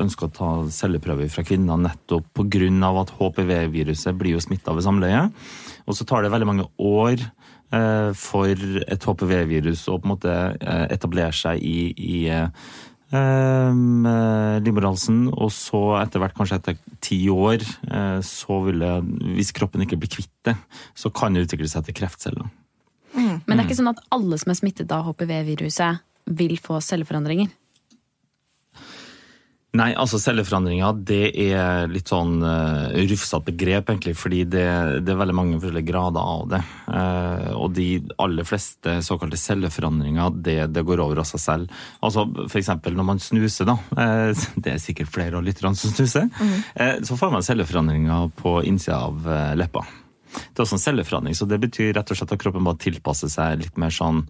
ønsker 0.00 0.28
å 0.28 0.34
ta 0.38 0.50
celleprøver 0.72 1.28
fra 1.34 1.44
kvinner, 1.44 1.80
nettopp 1.82 2.30
pga. 2.32 2.92
at 3.02 3.14
HPV-viruset 3.18 4.16
blir 4.16 4.38
jo 4.38 4.44
smitta 4.44 4.72
ved 4.72 4.86
samleie. 4.86 5.26
Og 5.84 5.98
så 5.98 6.06
tar 6.08 6.24
det 6.24 6.32
veldig 6.32 6.48
mange 6.48 6.68
år 6.80 7.18
eh, 7.20 8.10
for 8.16 8.48
et 8.48 9.04
HPV-virus 9.04 9.86
å 9.90 9.98
på 9.98 10.08
en 10.08 10.14
måte 10.14 10.32
eh, 10.32 10.86
etablere 10.94 11.34
seg 11.36 11.60
i, 11.60 11.92
i 11.92 12.18
eh, 13.12 13.68
um, 13.70 14.06
og 15.34 15.50
så 15.52 15.82
etter 16.00 16.22
hvert, 16.22 16.36
kanskje 16.36 16.58
etter 16.60 16.78
ti 17.04 17.20
år, 17.28 17.64
eh, 17.90 18.20
så 18.24 18.60
vil 18.66 18.84
hvis 19.36 19.52
kroppen 19.56 19.84
ikke 19.84 20.00
blir 20.00 20.12
kvitt 20.16 20.32
det, 20.46 20.56
så 20.94 21.12
kan 21.14 21.34
det 21.34 21.46
utvikle 21.46 21.68
seg 21.68 21.84
til 21.88 21.98
kreftceller. 22.00 22.48
Men 23.14 23.44
det 23.46 23.60
er 23.60 23.66
ikke 23.68 23.78
sånn 23.78 23.92
at 23.92 24.02
alle 24.14 24.38
som 24.40 24.50
er 24.50 24.58
smittet 24.58 24.92
av 24.94 25.04
HPV-viruset, 25.06 26.02
vil 26.24 26.56
få 26.56 26.78
celleforandringer. 26.80 27.50
Nei, 29.74 29.88
altså 29.98 30.20
celleforandringer 30.22 31.00
det 31.02 31.32
er 31.48 31.88
litt 31.90 32.10
sånn 32.12 32.36
uh, 32.46 32.92
rufsete 33.10 33.40
begrep, 33.48 33.88
egentlig, 33.90 34.12
fordi 34.14 34.44
det, 34.46 34.66
det 35.02 35.10
er 35.10 35.18
veldig 35.18 35.34
mange 35.34 35.58
forskjellige 35.58 35.88
grader 35.88 36.28
av 36.34 36.44
det. 36.52 36.60
Uh, 36.86 37.48
og 37.58 37.74
de 37.74 37.88
aller 38.22 38.46
fleste 38.46 39.00
såkalte 39.02 39.40
celleforandringer, 39.40 40.38
det, 40.46 40.58
det 40.76 40.86
går 40.86 41.02
over 41.02 41.24
av 41.24 41.26
seg 41.26 41.42
selv. 41.42 41.82
Altså 42.06 42.28
eksempel 42.62 42.94
når 42.94 43.08
man 43.10 43.22
snuser, 43.24 43.66
da. 43.66 43.74
Uh, 43.98 44.46
det 44.62 44.76
er 44.76 44.80
sikkert 44.82 45.10
flere 45.10 45.40
av 45.40 45.46
lytterne 45.46 45.74
som 45.74 45.90
snuser. 45.90 46.30
eh, 46.78 47.02
så 47.02 47.18
får 47.18 47.34
man 47.34 47.46
celleforandringer 47.46 48.30
på 48.38 48.60
innsida 48.70 49.02
av 49.08 49.26
leppa. 49.58 49.82
Det 50.34 50.58
er 50.58 50.64
også 50.64 50.78
en 50.78 50.82
celleforandring, 50.82 51.36
så 51.38 51.46
det 51.48 51.60
betyr 51.62 51.92
rett 51.96 52.10
og 52.10 52.18
slett 52.18 52.34
at 52.34 52.42
kroppen 52.42 52.66
bare 52.66 52.80
tilpasser 52.82 53.30
seg 53.32 53.62
litt 53.62 53.78
mer 53.80 53.94
sånn 53.94 54.22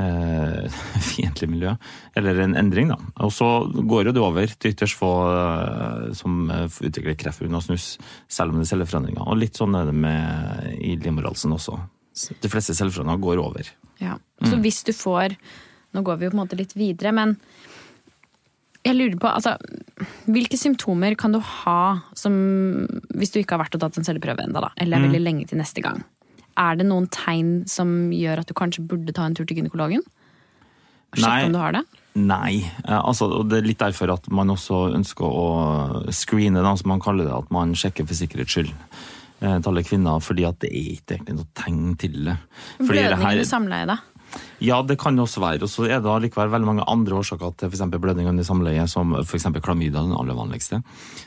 eh, 0.00 0.78
fiendtlig 1.10 1.48
miljø, 1.52 1.74
eller 2.18 2.42
en 2.44 2.56
endring, 2.60 2.92
da. 2.92 2.98
Og 3.24 3.32
så 3.34 3.50
går 3.72 4.10
jo 4.10 4.16
det 4.16 4.24
over 4.24 4.56
til 4.56 4.74
ytterst 4.74 4.98
få 5.00 5.12
eh, 5.32 6.08
som 6.18 6.50
eh, 6.52 6.66
utvikler 6.68 7.18
kreft 7.20 7.44
pga. 7.44 7.62
snus, 7.64 7.94
selv 8.28 8.52
om 8.52 8.60
det 8.60 8.68
er 8.68 8.74
celleforandringer. 8.74 9.24
Og 9.26 9.40
litt 9.40 9.58
sånn 9.58 9.76
er 9.78 9.88
det 9.88 9.96
med 9.96 10.76
i 10.80 10.96
livmorhalsen 11.00 11.56
også. 11.56 11.78
De 12.42 12.52
fleste 12.52 12.76
celleforandringer 12.76 13.24
går 13.24 13.42
over. 13.42 13.72
Ja. 14.02 14.18
Så 14.44 14.60
hvis 14.60 14.82
du 14.84 14.92
får 14.96 15.38
Nå 15.94 16.02
går 16.04 16.18
vi 16.20 16.26
jo 16.26 16.32
på 16.34 16.36
en 16.36 16.40
måte 16.42 16.56
litt 16.58 16.74
videre, 16.76 17.08
men 17.16 17.30
jeg 18.84 18.96
lurer 18.98 19.14
på, 19.16 19.30
altså, 19.30 19.54
Hvilke 20.26 20.58
symptomer 20.58 21.14
kan 21.18 21.32
du 21.32 21.38
ha 21.38 22.00
som, 22.18 22.34
hvis 23.14 23.30
du 23.32 23.38
ikke 23.40 23.54
har 23.56 23.64
vært 23.64 23.76
og 23.78 23.80
tatt 23.84 23.98
en 24.00 24.06
celleprøve 24.08 24.42
ennå, 24.46 24.62
eller 24.76 24.98
er 24.98 25.06
veldig 25.06 25.20
lenge 25.22 25.46
til 25.50 25.58
neste 25.60 25.82
gang? 25.84 26.02
Er 26.58 26.76
det 26.80 26.86
noen 26.88 27.06
tegn 27.12 27.66
som 27.68 28.10
gjør 28.10 28.40
at 28.42 28.48
du 28.50 28.54
kanskje 28.56 28.82
burde 28.88 29.12
ta 29.14 29.26
en 29.28 29.34
tur 29.36 29.44
til 29.46 29.58
gynekologen? 29.60 30.02
Sjekke 31.16 31.46
om 31.46 31.52
du 31.54 31.58
har 31.60 31.72
det? 31.76 31.84
Nei. 32.16 32.64
eh, 32.88 32.98
Altså, 33.04 33.28
det 33.48 33.58
er 33.60 33.68
litt 33.68 33.78
derfor 33.78 34.10
at 34.16 34.26
man 34.32 34.48
også 34.52 34.92
ønsker 34.96 35.24
å 35.28 36.10
screene, 36.12 36.62
da, 36.64 36.74
som 36.76 36.88
man 36.88 37.00
kaller 37.00 37.24
det. 37.28 37.32
At 37.36 37.50
man 37.54 37.74
sjekker 37.76 38.06
for 38.08 38.14
sikkerhets 38.18 38.56
skyld. 38.56 38.72
eh, 39.40 39.58
Til 39.60 39.68
alle 39.70 39.84
kvinner, 39.84 40.18
fordi 40.24 40.46
at 40.48 40.58
det 40.64 40.70
er 40.72 40.90
ikke 40.96 41.16
egentlig 41.18 41.36
noe 41.36 41.50
tegn 41.54 41.96
til 42.00 42.24
det. 42.24 42.36
Blødning 42.80 43.20
her- 43.22 43.44
samleie, 43.44 43.86
da? 43.86 43.98
Ja, 44.64 44.80
det 44.82 44.98
kan 45.00 45.18
også 45.20 45.42
være. 45.42 45.64
Og 45.66 45.70
så 45.70 45.86
er 45.86 46.00
det 46.02 46.10
allikevel 46.10 46.52
veldig 46.52 46.68
mange 46.68 46.86
andre 46.90 47.18
årsaker 47.20 47.54
til 47.60 47.70
f.eks. 47.70 47.84
blødning 47.92 48.28
under 48.30 48.46
samleie, 48.46 48.86
som 48.88 49.14
f.eks. 49.20 49.48
klamydia, 49.62 50.02
den 50.02 50.16
aller 50.16 50.36
vanligste. 50.36 50.82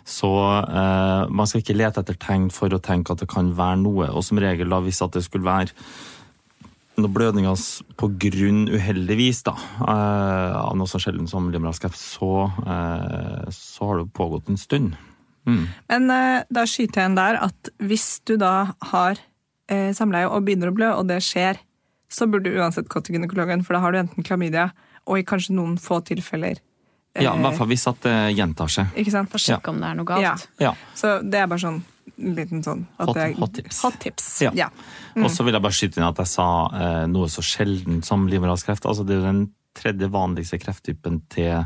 Så 0.07 0.29
eh, 0.65 1.25
man 1.29 1.49
skal 1.49 1.63
ikke 1.63 1.77
lete 1.77 2.03
etter 2.03 2.17
tegn 2.19 2.49
for 2.53 2.73
å 2.73 2.81
tenke 2.83 3.13
at 3.13 3.23
det 3.23 3.29
kan 3.31 3.53
være 3.57 3.81
noe. 3.83 4.09
Og 4.13 4.25
som 4.25 4.41
regel, 4.41 4.71
da, 4.71 4.81
hvis 4.85 5.03
at 5.05 5.17
det 5.17 5.25
skulle 5.27 5.47
være 5.47 5.75
noen 6.99 7.13
blødninger 7.15 7.61
på 7.99 8.09
grunn, 8.19 8.65
uheldigvis, 8.73 9.43
da, 9.47 9.55
eh, 9.85 10.57
av 10.59 10.75
noe 10.77 10.89
så 10.89 11.01
sjelden 11.01 11.29
som 11.31 11.51
livmorhalskreft, 11.53 11.99
så, 11.99 12.49
eh, 12.65 13.45
så 13.55 13.91
har 13.91 14.01
det 14.01 14.11
pågått 14.17 14.49
en 14.49 14.59
stund. 14.59 14.97
Men 15.89 16.11
eh, 16.13 16.43
da 16.51 16.65
skyter 16.67 17.01
jeg 17.01 17.11
inn 17.11 17.17
der 17.17 17.39
at 17.41 17.71
hvis 17.81 18.19
du 18.27 18.35
da 18.41 18.73
har 18.91 19.17
eh, 19.71 19.89
samleie 19.97 20.29
og 20.29 20.45
begynner 20.45 20.71
å 20.71 20.75
blø, 20.75 20.91
og 20.99 21.07
det 21.09 21.21
skjer 21.25 21.61
så 22.09 22.27
burde 22.29 22.49
du 22.49 22.57
uansett 22.59 22.89
gå 22.89 23.01
til 23.05 23.15
gynekologen, 23.17 23.61
for 23.65 23.77
da 23.77 23.83
har 23.83 23.93
du 23.93 23.99
enten 24.01 24.25
klamydia 24.25 24.71
og 25.05 25.19
i 25.19 25.25
kanskje 25.27 25.55
noen 25.57 25.77
få 25.81 26.01
tilfeller 26.05 26.59
Ja, 27.19 27.33
i 27.35 27.41
hvert 27.41 27.57
fall 27.57 27.69
hvis 27.71 27.87
at 27.89 28.01
det 28.05 28.15
gjentar 28.37 28.69
seg. 28.71 28.91
Ikke 29.01 29.11
sant? 29.13 29.29
For 29.31 29.41
å 29.41 29.45
sjekke 29.45 29.71
om 29.73 29.79
det 29.81 29.87
er 29.89 29.95
noe 29.97 30.05
galt. 30.07 30.25
Ja. 30.61 30.69
Ja. 30.69 30.73
Så 30.97 31.15
det 31.25 31.39
er 31.41 31.47
bare 31.49 31.63
sånn 31.63 31.79
en 32.19 32.35
liten 32.35 32.61
sånn 32.65 32.83
at 32.99 33.07
Hot- 33.09 33.17
er, 33.21 33.33
hot 33.37 33.53
tips. 33.55 33.79
Hot 33.85 33.97
tips. 34.03 34.27
Ja. 34.45 34.51
Ja. 34.57 34.67
Og 35.17 35.29
så 35.31 35.45
vil 35.45 35.55
jeg 35.55 35.63
bare 35.63 35.77
skyte 35.77 35.99
inn 36.01 36.07
at 36.07 36.19
jeg 36.21 36.29
sa 36.31 36.47
eh, 36.73 37.05
noe 37.11 37.29
så 37.31 37.43
sjelden 37.45 38.01
som 38.05 38.27
livmorhalskreft. 38.29 38.85
Altså, 38.89 39.05
det 39.07 39.15
er 39.15 39.21
jo 39.21 39.27
den 39.29 39.41
tredje 39.79 40.09
vanligste 40.11 40.59
krefttypen 40.59 41.21
til, 41.31 41.65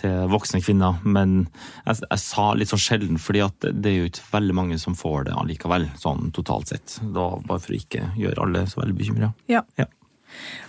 til 0.00 0.26
voksne 0.32 0.60
kvinner. 0.64 0.98
Men 1.04 1.46
jeg, 1.84 2.02
jeg 2.04 2.22
sa 2.22 2.50
litt 2.56 2.70
sånn 2.72 2.82
sjelden, 2.82 3.20
fordi 3.20 3.42
at 3.44 3.70
det 3.70 3.92
er 3.92 3.96
jo 3.98 4.10
ikke 4.10 4.28
veldig 4.32 4.56
mange 4.56 4.78
som 4.82 4.96
får 4.98 5.28
det 5.28 5.36
allikevel, 5.36 5.88
sånn 6.00 6.30
totalt 6.36 6.72
sett. 6.72 6.98
Da, 7.02 7.30
bare 7.46 7.62
for 7.62 7.74
å 7.74 7.80
ikke 7.80 8.12
gjøre 8.20 8.46
alle 8.46 8.66
så 8.70 8.82
veldig 8.82 8.96
bekymra. 9.00 9.32
Ja. 9.50 9.64
Ja. 9.80 9.88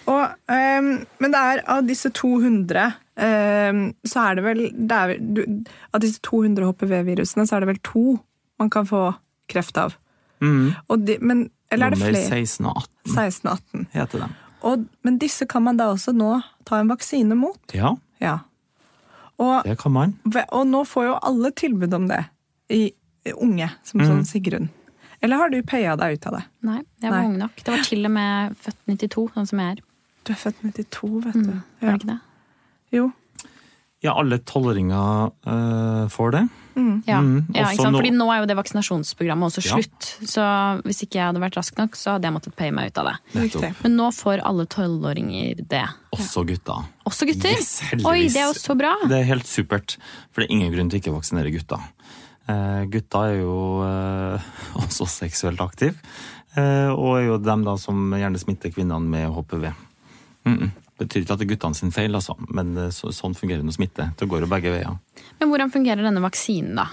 Og, 0.10 0.38
um, 0.50 0.92
men 1.22 1.34
det 1.34 1.42
er 1.52 1.64
av 1.70 1.86
disse 1.86 2.10
200 2.18 2.86
um, 3.22 3.82
så 4.10 4.24
er 4.24 4.40
det 4.40 4.46
vel 4.48 4.62
det 4.74 4.98
er, 4.98 5.12
du, 5.22 5.42
Av 5.94 6.02
disse 6.02 6.18
200 6.26 6.66
HPV-virusene 6.66 7.46
så 7.46 7.60
er 7.60 7.64
det 7.64 7.70
vel 7.76 7.82
to 7.86 8.06
man 8.62 8.72
kan 8.74 8.90
få 8.90 9.12
kreft 9.52 9.78
av. 9.78 9.94
Og 10.42 11.06
de, 11.06 11.20
men, 11.22 11.46
eller 11.70 11.92
er 11.92 11.94
det 11.94 12.02
flere? 12.02 12.42
16 12.42 12.66
og 12.66 12.82
18 12.82 13.14
16 13.14 13.46
og 13.46 13.54
18. 13.54 13.86
heter 13.94 14.24
de. 14.24 14.30
Og, 14.70 14.86
men 15.06 15.18
disse 15.22 15.46
kan 15.50 15.66
man 15.66 15.78
da 15.78 15.92
også 15.94 16.14
nå 16.14 16.36
ta 16.70 16.82
en 16.82 16.90
vaksine 16.92 17.38
mot. 17.38 17.62
Ja, 17.78 17.96
Ja. 18.22 18.40
Og, 19.42 19.66
det 19.66 19.78
kan 19.82 19.94
man. 19.96 20.18
og 20.28 20.68
nå 20.70 20.84
får 20.86 21.08
jo 21.08 21.16
alle 21.30 21.52
tilbud 21.58 21.94
om 21.98 22.08
det. 22.12 22.22
I, 22.72 22.84
unge, 23.36 23.68
som 23.86 24.02
sånn 24.06 24.24
Sigrun. 24.26 24.70
Eller 25.22 25.38
har 25.38 25.52
du 25.54 25.60
paya 25.66 25.94
deg 26.00 26.18
ut 26.18 26.28
av 26.30 26.38
det? 26.40 26.44
Nei, 26.66 26.80
jeg 27.04 27.12
var 27.12 27.20
Nei. 27.20 27.30
ung 27.30 27.38
nok. 27.42 27.60
Det 27.62 27.74
var 27.74 27.84
til 27.86 28.08
og 28.08 28.14
med 28.16 28.56
født 28.64 28.80
92, 28.90 29.26
sånn 29.36 29.50
som 29.52 29.62
jeg 29.62 29.76
er. 29.76 29.82
Du 30.26 30.32
er 30.34 30.40
født 30.42 30.64
92, 30.66 31.10
vet 31.28 31.38
du. 31.38 31.52
Var 31.82 31.92
det 31.92 32.00
ikke 32.00 32.10
det? 32.10 32.20
Jo. 32.98 33.04
Ja, 34.02 34.16
alle 34.18 34.40
tolvåringer 34.40 35.32
øh, 35.46 36.10
får 36.10 36.32
det. 36.32 36.48
Ja, 37.06 37.20
Mm, 37.20 37.46
ja 37.54 37.66
ikke 37.68 37.84
sant? 37.84 37.92
nå- 37.94 38.00
Fordi 38.00 38.12
nå 38.16 38.26
er 38.32 38.38
jo 38.40 38.46
det 38.48 38.56
vaksinasjonsprogrammet 38.56 39.46
også 39.52 39.62
Ja. 39.66 39.76
slutt. 39.76 40.08
Så 40.26 40.42
hvis 40.86 41.02
ikke 41.04 41.20
jeg 41.20 41.26
hadde 41.28 41.42
vært 41.44 41.58
rask 41.58 41.78
nok, 41.78 41.92
så 42.00 42.14
hadde 42.16 42.24
jeg 42.24 42.34
måttet 42.34 42.56
paye 42.56 42.72
meg 42.72 42.88
ut 42.88 42.98
av 42.98 43.06
det. 43.06 43.16
Nettopp. 43.36 43.84
Men 43.84 43.98
nå 43.98 44.08
får 44.16 44.42
alle 44.44 44.66
tolvåringer 44.66 45.68
det. 45.68 45.84
Også 46.16 46.46
gutta. 46.48 46.86
Også 47.06 47.28
gutter! 47.28 47.50
Yes. 47.52 47.82
Oi, 48.06 48.28
det 48.30 48.38
er 48.38 48.48
jo 48.48 48.54
så 48.58 48.78
bra! 48.80 48.96
Det 49.06 49.20
er 49.20 49.24
helt 49.28 49.46
supert, 49.46 49.98
for 50.32 50.42
det 50.42 50.50
er 50.50 50.54
ingen 50.56 50.74
grunn 50.74 50.90
til 50.90 51.00
ikke 51.02 51.12
å 51.12 51.20
vaksinere 51.20 51.52
gutta. 51.52 51.78
Uh, 52.50 52.86
gutta 52.90 53.26
er 53.30 53.42
jo 53.42 53.84
uh, 53.84 54.40
også 54.86 55.08
seksuelt 55.08 55.60
aktive, 55.62 55.96
Uh, 56.52 56.92
og 56.92 57.14
er 57.16 57.26
jo 57.30 57.38
dem 57.40 57.62
da 57.64 57.78
som 57.80 58.12
gjerne 58.12 58.36
smitter 58.38 58.74
kvinnene 58.76 59.08
med 59.08 59.30
HPV. 59.32 59.70
Mm 60.44 60.58
-mm. 60.58 60.72
Betyr 61.02 61.24
ikke 61.24 61.34
at 61.34 61.42
det 61.42 61.48
er 61.48 61.54
guttene 61.56 61.78
sin 61.78 61.94
feil, 61.94 62.14
altså, 62.18 62.36
men 62.54 62.76
eh, 62.78 62.92
så, 62.94 63.10
sånn 63.16 63.38
fungerer 63.38 63.66
nå 63.66 63.74
smitte. 63.74 64.12
Det 64.18 64.28
går 64.30 64.46
jo 64.46 64.52
begge 64.52 64.74
veier. 64.74 65.00
Men 65.40 65.50
hvordan 65.50 65.74
fungerer 65.74 66.06
denne 66.06 66.22
vaksinen, 66.24 66.78
da? 66.78 66.90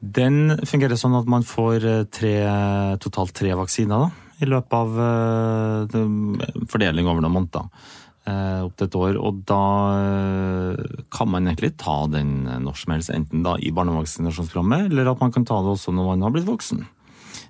Den 0.00 0.58
fungerer 0.68 0.98
sånn 1.00 1.16
at 1.18 1.28
man 1.30 1.46
får 1.46 1.86
eh, 1.88 2.06
tre, 2.12 2.36
totalt 3.02 3.34
tre 3.36 3.56
vaksiner 3.58 4.06
da, 4.06 4.10
i 4.44 4.50
løpet 4.50 4.76
av 4.78 4.98
eh, 5.02 6.00
fordeling 6.70 7.10
over 7.10 7.24
noen 7.24 7.40
måneder. 7.40 7.94
Opp 8.26 8.72
til 8.74 8.88
et 8.88 8.94
år. 8.98 9.16
Og 9.22 9.36
da 9.46 9.64
kan 11.14 11.28
man 11.30 11.46
egentlig 11.46 11.76
ta 11.78 12.08
den 12.10 12.40
når 12.64 12.80
som 12.80 12.96
helst, 12.96 13.12
enten 13.14 13.44
da 13.46 13.52
i 13.62 13.70
barnevaksinasjonsprogrammet, 13.70 14.88
eller 14.90 15.12
at 15.12 15.22
man 15.22 15.30
kan 15.30 15.46
ta 15.46 15.60
det 15.62 15.70
også 15.76 15.94
når 15.94 16.08
man 16.08 16.26
har 16.26 16.34
blitt 16.34 16.48
voksen. 16.48 16.82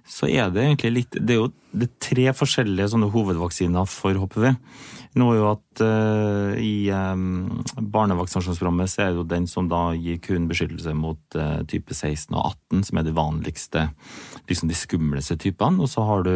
Så 0.06 0.28
er 0.30 0.52
det 0.54 0.62
egentlig 0.62 0.92
litt 0.94 1.16
Det 1.18 1.34
er 1.34 1.40
jo 1.42 1.52
det 1.76 1.90
er 1.90 1.96
tre 2.00 2.24
forskjellige 2.32 2.88
sånne 2.88 3.10
hovedvaksiner 3.12 3.88
for 3.90 4.16
HPV. 4.16 4.46
Nå 5.20 5.26
er 5.28 5.36
jo 5.36 5.48
at 5.50 5.82
uh, 5.84 6.54
i 6.56 6.88
um, 6.88 7.60
barnevaksinasjonsprogrammet 7.92 8.88
så 8.92 9.02
er 9.04 9.10
det 9.12 9.20
jo 9.20 9.26
den 9.28 9.48
som 9.50 9.68
da 9.68 9.90
gir 9.96 10.16
kun 10.24 10.48
beskyttelse 10.48 10.94
mot 10.96 11.36
uh, 11.36 11.60
type 11.68 11.92
16 11.92 12.32
og 12.32 12.54
18, 12.72 12.86
som 12.88 13.00
er 13.00 13.06
de 13.06 13.14
vanligste, 13.16 13.84
liksom 14.48 14.72
de 14.72 14.78
skumleste 14.78 15.36
typene. 15.40 15.84
Og 15.84 15.92
så 15.92 16.04
har 16.08 16.24
du 16.24 16.34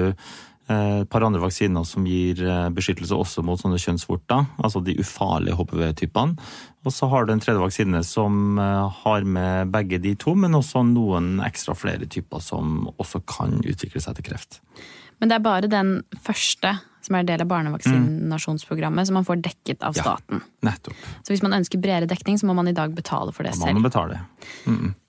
et 0.70 1.08
par 1.10 1.24
andre 1.26 1.40
vaksiner 1.42 1.84
som 1.88 2.04
gir 2.06 2.40
eh, 2.46 2.68
beskyttelse 2.74 3.16
også 3.16 3.42
mot 3.46 3.60
sånne 3.60 3.78
kjønnsvorter, 3.80 4.46
altså 4.62 4.82
de 4.86 4.94
ufarlige 5.02 5.56
HPV-typene. 5.58 6.36
Og 6.86 6.94
så 6.94 7.08
har 7.12 7.26
du 7.26 7.32
en 7.34 7.42
tredje 7.42 7.60
vaksine 7.60 8.00
som 8.06 8.58
eh, 8.58 9.00
har 9.02 9.26
med 9.26 9.72
begge 9.74 9.98
de 10.00 10.14
to, 10.20 10.36
men 10.38 10.54
også 10.56 10.84
noen 10.86 11.40
ekstra 11.46 11.74
flere 11.76 12.06
typer 12.06 12.40
som 12.44 12.86
også 12.96 13.22
kan 13.26 13.58
utvikle 13.64 14.00
seg 14.00 14.16
til 14.20 14.30
kreft. 14.30 14.60
Men 15.20 15.28
det 15.28 15.36
er 15.36 15.44
bare 15.44 15.68
den 15.68 15.98
første 16.24 16.78
som 17.04 17.16
er 17.16 17.24
del 17.28 17.40
av 17.42 17.48
barnevaksinasjonsprogrammet, 17.48 19.08
som 19.08 19.16
man 19.18 19.24
får 19.24 19.40
dekket 19.44 19.82
av 19.84 19.96
staten. 19.96 20.40
Ja. 20.40 20.68
Nettopp. 20.70 20.96
Så 21.24 21.32
hvis 21.32 21.42
man 21.44 21.56
ønsker 21.56 21.80
bredere 21.80 22.08
dekning, 22.10 22.36
så 22.40 22.48
må 22.48 22.54
man 22.56 22.68
i 22.68 22.74
dag 22.76 22.92
betale 22.96 23.32
for 23.32 23.46
det 23.46 23.54
Da 23.56 23.60
må 23.60 23.72
man 23.72 23.80
selv. 23.80 23.88
betale. 23.88 24.20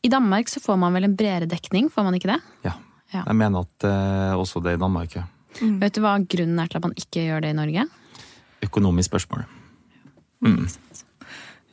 I 0.03 0.11
Danmark 0.11 0.49
så 0.51 0.63
får 0.63 0.79
man 0.79 0.95
vel 0.95 1.07
en 1.09 1.15
bredere 1.19 1.49
dekning, 1.51 1.89
får 1.91 2.07
man 2.07 2.15
ikke 2.17 2.31
det? 2.33 2.39
Ja. 2.67 2.73
Ja. 3.11 3.25
Jeg 3.27 3.35
mener 3.35 3.65
at 3.67 3.83
eh, 3.87 4.33
også 4.39 4.61
det 4.63 4.77
i 4.77 4.81
Danmark. 4.81 5.15
ja. 5.15 5.25
Vet 5.61 5.95
du 5.97 6.01
hva 6.03 6.15
grunnen 6.19 6.61
er 6.61 6.69
til 6.71 6.79
at 6.79 6.85
man 6.87 6.95
ikke 6.97 7.25
gjør 7.27 7.43
det 7.45 7.51
i 7.53 7.57
Norge? 7.57 7.85
Økonomisk 8.65 9.11
spørsmål. 9.11 9.45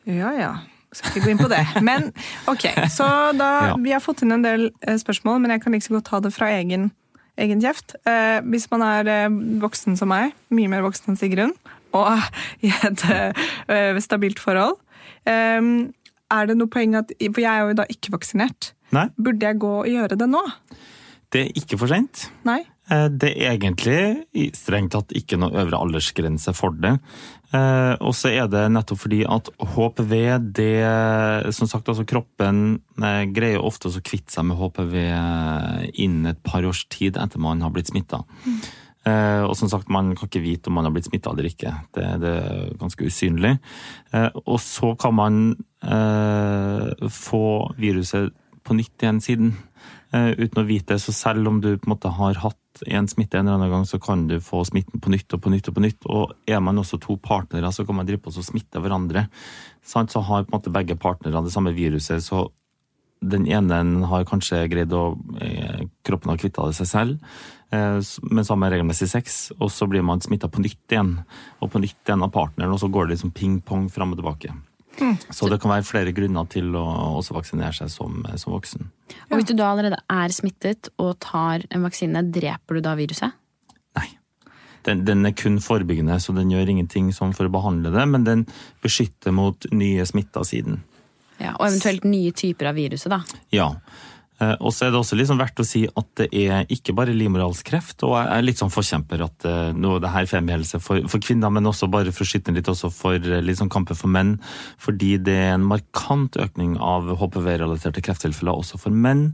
Ja, 0.09 0.33
ja. 0.37 0.53
Skal 0.93 1.13
ikke 1.13 1.27
gå 1.27 1.33
inn 1.35 1.41
på 1.41 1.51
det. 1.53 1.61
Men 1.85 2.11
ok, 2.49 2.65
så 2.93 3.09
da 3.37 3.49
Ja. 3.69 3.75
Vi 3.81 3.93
har 3.93 4.01
fått 4.01 4.23
inn 4.25 4.33
en 4.33 4.45
del 4.45 4.71
eh, 4.87 4.97
spørsmål, 5.01 5.43
men 5.43 5.53
jeg 5.53 5.63
kan 5.63 5.73
like 5.73 5.83
liksom 5.85 5.99
godt 5.99 6.09
ta 6.09 6.21
det 6.25 6.33
fra 6.33 6.49
egen, 6.57 6.91
egen 7.37 7.61
kjeft. 7.61 7.97
Eh, 8.09 8.41
hvis 8.49 8.69
man 8.73 8.85
er 8.87 9.11
eh, 9.13 9.29
voksen 9.61 9.99
som 10.01 10.09
meg, 10.13 10.33
mye 10.55 10.71
mer 10.73 10.85
voksen 10.87 11.13
enn 11.13 11.21
Sigrun, 11.21 11.53
og 11.97 12.25
i 12.65 12.73
et 12.73 13.05
eh, 13.13 14.01
stabilt 14.05 14.41
forhold, 14.41 14.79
eh, 15.29 15.61
er 16.29 16.49
det 16.49 16.57
noe 16.61 16.69
poeng 16.73 16.97
at 16.97 17.13
For 17.21 17.41
jeg 17.41 17.53
er 17.53 17.69
jo 17.69 17.79
da 17.81 17.89
ikke 17.89 18.13
vaksinert. 18.17 18.73
Nei, 18.93 19.09
Burde 19.21 19.45
jeg 19.45 19.61
gå 19.61 19.75
og 19.83 19.89
gjøre 19.89 20.17
det 20.17 20.29
nå? 20.29 20.45
det 21.33 21.41
er 21.45 21.59
ikke 21.61 21.77
for 21.77 21.93
sent. 21.93 22.31
Eh, 22.91 23.09
Det 23.09 23.35
er 23.37 23.53
egentlig 23.57 24.53
strengt 24.57 24.95
tatt 24.95 25.13
ikke 25.17 25.39
noe 25.41 25.53
øvre 25.61 25.81
aldersgrense 25.81 26.55
for 26.57 26.73
det. 26.73 26.95
Eh, 27.53 27.95
Og 28.01 28.15
så 28.17 28.33
er 28.33 28.49
det 28.49 28.71
nettopp 28.73 29.03
fordi 29.05 29.25
at 29.29 29.49
HPV, 29.59 30.53
det 30.53 31.55
Som 31.55 31.69
sagt, 31.69 31.89
altså 31.89 32.05
kroppen 32.05 32.81
eh, 33.03 33.25
greier 33.27 33.61
ofte 33.65 33.89
å 33.89 34.01
kvitte 34.01 34.33
seg 34.33 34.45
med 34.45 34.57
HPV 34.57 34.95
innen 35.95 36.27
et 36.27 36.43
par 36.43 36.65
års 36.65 36.87
tid 36.89 37.17
etter 37.17 37.39
man 37.39 37.61
har 37.61 37.71
blitt 37.71 37.89
smitta. 37.89 38.25
Og 39.09 39.57
som 39.57 39.69
sagt, 39.71 39.89
man 39.89 40.15
kan 40.15 40.29
ikke 40.29 40.43
vite 40.43 40.69
om 40.69 40.75
man 40.75 40.85
har 40.85 40.93
blitt 40.93 41.07
smitta 41.07 41.31
eller 41.31 41.49
ikke. 41.49 41.73
Det, 41.95 42.21
det 42.21 42.29
er 42.29 42.75
ganske 42.77 43.07
usynlig. 43.07 43.55
Og 44.45 44.59
så 44.61 44.95
kan 45.01 45.15
man 45.15 45.57
få 47.09 47.73
viruset 47.79 48.35
på 48.65 48.77
nytt 48.77 49.01
igjen 49.01 49.21
siden. 49.25 49.57
uten 50.13 50.61
å 50.63 50.67
vite 50.67 50.95
det. 50.95 51.01
Så 51.01 51.13
selv 51.13 51.49
om 51.49 51.61
du 51.61 51.79
på 51.79 51.89
en 51.89 51.95
måte 51.95 52.13
har 52.13 52.35
hatt 52.35 52.68
en 52.87 53.09
smitte 53.11 53.39
en 53.39 53.47
eller 53.47 53.59
annen 53.59 53.73
gang, 53.73 53.87
så 53.89 53.99
kan 54.03 54.27
du 54.29 54.39
få 54.45 54.63
smitten 54.69 55.01
på 55.03 55.13
nytt 55.13 55.35
og 55.35 55.43
på 55.43 55.53
nytt 55.53 55.71
og 55.71 55.77
på 55.77 55.85
nytt. 55.85 56.07
Og 56.07 56.35
er 56.47 56.63
man 56.65 56.79
også 56.81 57.01
to 57.03 57.19
partnere, 57.23 57.73
så 57.75 57.87
kan 57.87 57.99
man 57.99 58.09
drive 58.09 58.23
på 58.25 58.33
og 58.35 58.47
smitte 58.47 58.83
hverandre. 58.83 59.27
Så 59.87 60.05
har 60.05 60.47
på 60.47 60.53
en 60.53 60.57
måte 60.59 60.73
begge 60.75 60.99
partnere 61.01 61.43
det 61.45 61.55
samme 61.55 61.75
viruset, 61.77 62.23
så 62.25 62.49
den 63.19 63.49
ene 63.51 64.07
har 64.07 64.27
kanskje 64.29 64.69
greid 64.71 64.93
å 64.95 65.17
eh, 65.43 65.81
Kroppen 66.07 66.31
har 66.31 66.39
kvitta 66.39 66.69
det 66.69 66.77
seg 66.79 66.87
selv, 66.87 67.33
men 67.69 68.45
så 68.47 68.55
har 68.55 68.61
man 68.63 68.71
regelmessig 68.73 69.11
sex, 69.11 69.51
og 69.59 69.69
så 69.75 69.85
blir 69.91 70.01
man 70.07 70.23
smitta 70.25 70.49
på 70.49 70.63
nytt 70.65 70.95
igjen. 70.95 71.19
Og 71.61 71.69
på 71.69 71.83
nytt 71.83 71.99
igjen 72.07 72.25
av 72.25 72.33
partneren, 72.33 72.73
og 72.73 72.81
så 72.81 72.89
går 72.89 73.05
det 73.05 73.19
liksom 73.19 73.35
ping-pong 73.37 73.91
fram 73.93 74.15
og 74.15 74.23
tilbake. 74.23 74.55
Så 75.31 75.49
det 75.51 75.61
kan 75.63 75.73
være 75.73 75.87
flere 75.87 76.13
grunner 76.17 76.49
til 76.51 76.75
å 76.79 76.85
også 77.19 77.37
vaksinere 77.37 77.75
seg 77.77 77.91
som, 77.93 78.23
som 78.41 78.55
voksen. 78.55 78.89
Og 79.29 79.37
hvis 79.39 79.49
du 79.51 79.55
da 79.59 79.71
allerede 79.73 80.01
er 80.11 80.35
smittet 80.35 80.91
og 80.99 81.17
tar 81.25 81.65
en 81.71 81.87
vaksine, 81.87 82.25
dreper 82.35 82.79
du 82.79 82.85
da 82.85 82.97
viruset? 82.99 83.37
Nei. 83.99 84.09
Den, 84.87 85.05
den 85.07 85.27
er 85.29 85.35
kun 85.37 85.59
forebyggende, 85.63 86.19
så 86.23 86.35
den 86.37 86.53
gjør 86.55 86.75
ingenting 86.75 87.11
sånn 87.15 87.35
for 87.37 87.49
å 87.49 87.53
behandle 87.53 87.93
det, 87.95 88.05
men 88.11 88.27
den 88.27 88.45
beskytter 88.85 89.35
mot 89.35 89.69
nye 89.75 90.07
smitta 90.09 90.45
siden. 90.47 90.83
Ja, 91.39 91.55
og 91.55 91.69
eventuelt 91.69 92.07
nye 92.09 92.35
typer 92.35 92.73
av 92.73 92.79
viruset, 92.79 93.11
da. 93.13 93.23
Ja. 93.55 93.69
Eh, 94.41 94.55
Og 94.61 94.73
så 94.75 94.87
er 94.87 94.93
det 94.95 95.01
også 95.01 95.19
liksom 95.19 95.41
verdt 95.41 95.61
å 95.63 95.67
si 95.67 95.83
at 95.89 96.09
det 96.21 96.29
er 96.33 96.67
ikke 96.71 96.95
bare 96.95 97.15
livmorhalskreft, 97.17 98.05
og 98.07 98.15
jeg 98.17 98.31
er 98.37 98.47
litt 98.47 98.61
sånn 98.61 98.73
forkjemper 98.73 99.25
at 99.27 99.47
noe 99.49 99.77
nå 99.79 99.97
er 99.97 100.05
det 100.05 100.13
her 100.15 100.29
femihelse 100.31 100.81
for, 100.85 101.03
for 101.11 101.23
kvinner, 101.25 101.51
men 101.51 101.67
også 101.67 101.89
bare 101.91 102.13
for 102.15 102.23
å 102.23 102.29
skyte 102.29 102.55
litt 102.55 102.69
også 102.71 102.91
for 102.95 103.19
liksom 103.19 103.71
kampen 103.73 103.99
for 103.99 104.13
menn, 104.13 104.37
fordi 104.79 105.17
det 105.19 105.37
er 105.49 105.55
en 105.57 105.67
markant 105.67 106.39
økning 106.39 106.77
av 106.79 107.09
HPV-relaterte 107.19 108.05
krefttilfeller 108.05 108.61
også 108.63 108.79
for 108.79 108.95
menn, 108.95 109.33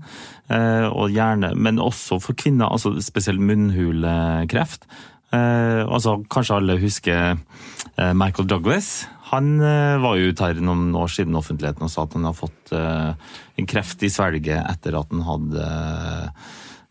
eh, 0.49 0.87
og 0.89 1.13
gjerne, 1.13 1.53
men 1.57 1.83
også 1.83 2.21
for 2.23 2.39
kvinner, 2.39 2.71
altså 2.71 2.95
spesielt 3.05 3.43
munnhulekreft. 3.45 4.89
Eh, 5.35 5.83
altså, 5.85 6.19
kanskje 6.31 6.61
alle 6.61 6.79
husker 6.81 7.35
eh, 7.35 8.13
Michael 8.15 8.49
Douglas. 8.49 9.07
Han 9.31 9.55
eh, 9.61 9.97
var 10.03 10.19
jo 10.19 10.33
ute 10.33 10.45
her 10.45 10.61
noen 10.61 10.93
år 10.99 11.09
siden 11.13 11.39
offentligheten 11.39 11.87
og 11.87 11.93
sa 11.93 12.05
at 12.05 12.17
han 12.17 12.29
har 12.29 12.37
fått 12.37 12.75
eh, 12.77 13.33
en 13.61 13.71
kreft 13.71 14.05
i 14.05 14.13
svelget 14.13 14.61
etter 14.69 14.99
at 14.99 15.15
han 15.15 15.25
hadde, 15.25 15.71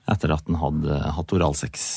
etter 0.09 0.33
at 0.33 0.49
han 0.49 0.59
hadde 0.61 0.99
hatt 1.19 1.35
oralsex. 1.37 1.87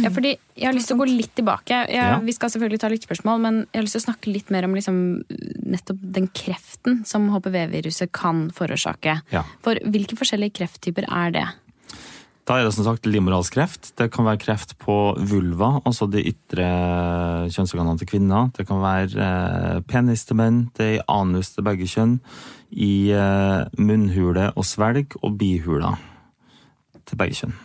Ja, 0.00 0.08
fordi 0.08 0.36
Jeg 0.56 0.70
har 0.70 0.72
lyst 0.72 0.88
til 0.88 0.96
å 0.96 1.02
gå 1.02 1.08
litt 1.10 1.34
tilbake. 1.36 1.68
Jeg, 1.68 1.96
Ja. 1.98 2.18
Vi 2.24 2.32
skal 2.32 2.48
selvfølgelig 2.48 2.80
ta 2.80 2.88
lyttespørsmål, 2.88 3.40
men 3.40 3.58
jeg 3.72 3.80
har 3.80 3.84
lyst 3.84 3.96
til 3.98 4.04
å 4.04 4.08
snakke 4.08 4.32
litt 4.32 4.50
mer 4.50 4.64
om 4.64 4.74
liksom, 4.74 4.96
nettopp 5.68 6.00
den 6.00 6.28
kreften 6.32 7.04
som 7.04 7.28
HPV-viruset 7.34 8.12
kan 8.12 8.48
forårsake. 8.56 9.20
Ja. 9.34 9.44
For 9.60 9.76
hvilke 9.84 10.16
forskjellige 10.16 10.56
krefttyper 10.62 11.04
er 11.10 11.34
det? 11.34 11.46
Da 12.46 12.60
er 12.60 12.68
det 12.68 12.76
som 12.76 12.86
sagt 12.86 13.08
livmorhalskreft. 13.10 13.90
Det 13.98 14.06
kan 14.14 14.26
være 14.28 14.38
kreft 14.38 14.76
på 14.78 14.94
vulva, 15.18 15.80
altså 15.82 16.06
de 16.06 16.22
ytre 16.30 16.66
kjønnsorganene 17.50 17.98
til 17.98 18.10
kvinner. 18.12 18.52
Det 18.54 18.68
kan 18.68 18.78
være 18.84 19.18
eh, 19.18 19.80
penis 19.90 20.22
til 20.28 20.38
menn, 20.38 20.60
det 20.78 20.86
er 20.86 20.92
i 21.00 21.04
anus 21.10 21.50
til 21.56 21.66
begge 21.66 21.90
kjønn, 21.90 22.20
i 22.70 23.10
eh, 23.10 23.66
munnhule 23.82 24.52
og 24.54 24.66
svelg 24.66 25.18
og 25.24 25.34
bihula 25.40 25.96
til 27.02 27.18
begge 27.18 27.40
kjønn. 27.40 27.58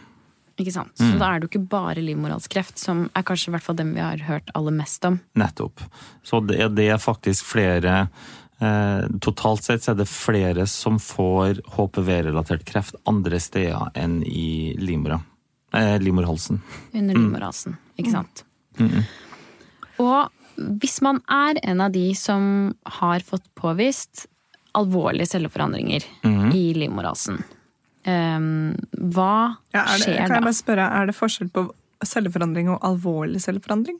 Ikke 0.61 0.73
sant? 0.73 0.97
Mm. 0.97 1.13
Så 1.13 1.21
da 1.21 1.29
er 1.29 1.37
det 1.37 1.45
jo 1.45 1.51
ikke 1.53 1.69
bare 1.77 2.01
livmorhalskreft, 2.01 2.81
som 2.81 3.05
er 3.13 3.25
kanskje 3.25 3.51
i 3.51 3.55
hvert 3.55 3.65
fall 3.65 3.77
den 3.77 3.93
vi 3.93 4.01
har 4.01 4.25
hørt 4.25 4.49
aller 4.57 4.73
mest 4.81 5.05
om. 5.05 5.21
Nettopp. 5.37 5.85
Så 6.25 6.41
det 6.45 6.57
er, 6.57 6.73
det 6.73 6.89
er 6.89 7.01
faktisk 7.01 7.45
flere 7.53 8.07
Totalt 9.25 9.65
sett 9.65 9.81
så 9.81 9.95
er 9.95 10.01
det 10.03 10.09
flere 10.09 10.67
som 10.69 10.99
får 11.01 11.63
HPV-relatert 11.73 12.61
kreft 12.67 12.97
andre 13.09 13.39
steder 13.41 13.89
enn 13.97 14.19
i 14.27 14.75
livmora. 14.77 15.17
Eh, 15.73 15.95
livmorhalsen. 16.03 16.59
Under 16.93 17.15
livmorhalsen, 17.15 17.77
ikke 17.97 18.11
sant? 18.13 18.43
Og 20.01 20.29
hvis 20.81 20.99
man 21.01 21.21
er 21.31 21.59
en 21.63 21.81
av 21.81 21.93
de 21.95 22.11
som 22.17 22.43
har 22.99 23.23
fått 23.25 23.47
påvist 23.57 24.27
alvorlige 24.77 25.33
celleforandringer 25.33 26.05
i 26.55 26.65
livmorhalsen, 26.77 27.41
ehm, 28.03 28.75
hva 28.91 29.57
Ja, 29.73 29.85
det, 29.85 30.03
skjer 30.03 30.17
kan 30.17 30.37
jeg 30.37 30.47
bare 30.47 30.59
spørre, 30.59 30.87
er 31.01 31.09
det 31.09 31.15
forskjell 31.15 31.51
på 31.51 31.65
celleforandring 32.03 32.69
og 32.69 32.81
alvorlig 32.81 33.41
celleforandring? 33.43 33.99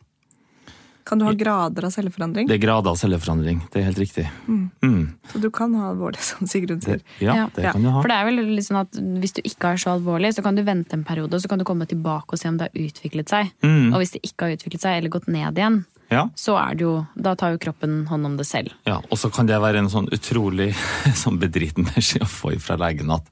Kan 1.05 1.19
du 1.19 1.25
ha 1.25 1.31
grader 1.33 1.85
av 1.87 1.91
celleforandring? 1.91 2.47
Det 2.47 2.55
er 2.59 2.61
grader 2.65 2.91
av 2.93 2.97
celleforandring, 3.01 3.61
det 3.73 3.81
er 3.81 3.85
helt 3.89 3.97
riktig. 4.01 4.25
Mm. 4.47 5.13
Så 5.31 5.41
du 5.41 5.49
kan 5.51 5.73
ha 5.75 5.89
alvorlig, 5.91 6.19
som 6.31 6.47
Sigrun 6.47 6.81
sier. 6.81 7.01
Ja, 7.19 7.35
Ja. 7.35 7.47
det 7.55 7.63
Ja. 7.63 7.71
kan 7.73 7.81
du 7.83 7.89
ha. 7.89 8.01
For 8.01 8.07
det 8.07 8.17
er 8.19 8.25
vel 8.25 8.41
litt 8.55 8.65
sånn 8.67 8.81
at 8.81 8.91
Hvis 9.21 9.33
du 9.33 9.41
ikke 9.41 9.73
er 9.73 9.77
så 9.81 9.95
alvorlig, 9.97 10.33
så 10.35 10.43
kan 10.43 10.55
du 10.55 10.63
vente 10.63 10.93
en 10.93 11.03
periode, 11.03 11.33
og 11.33 11.41
så 11.41 11.49
kan 11.49 11.59
du 11.59 11.65
komme 11.65 11.87
tilbake 11.87 12.33
og 12.33 12.39
se 12.39 12.47
om 12.49 12.57
det 12.57 12.69
har 12.71 12.81
utviklet 12.85 13.29
seg. 13.29 13.51
Mm. 13.63 13.93
Og 13.93 13.99
hvis 14.01 14.11
det 14.11 14.21
ikke 14.23 14.45
har 14.47 14.55
utviklet 14.57 14.81
seg, 14.81 14.97
eller 14.99 15.09
gått 15.09 15.27
ned 15.27 15.55
igjen, 15.57 15.85
Ja, 16.11 16.25
så 16.35 16.57
er 16.59 16.75
det 16.75 16.81
jo 16.83 17.07
Da 17.15 17.35
tar 17.35 17.53
jo 17.53 17.57
kroppen 17.57 18.05
hånd 18.07 18.25
om 18.25 18.35
det 18.35 18.45
selv. 18.45 18.73
ja. 18.85 18.97
Og 19.09 19.17
så 19.17 19.31
kan 19.31 19.45
det 19.47 19.55
være 19.61 19.77
en 19.79 19.87
sånn 19.87 20.09
utrolig 20.11 20.73
sånn 21.15 21.39
bedriten 21.39 21.85
beskjed 21.87 22.21
å 22.23 22.27
få 22.27 22.59
fra 22.59 22.75
legen 22.75 23.09
at 23.15 23.23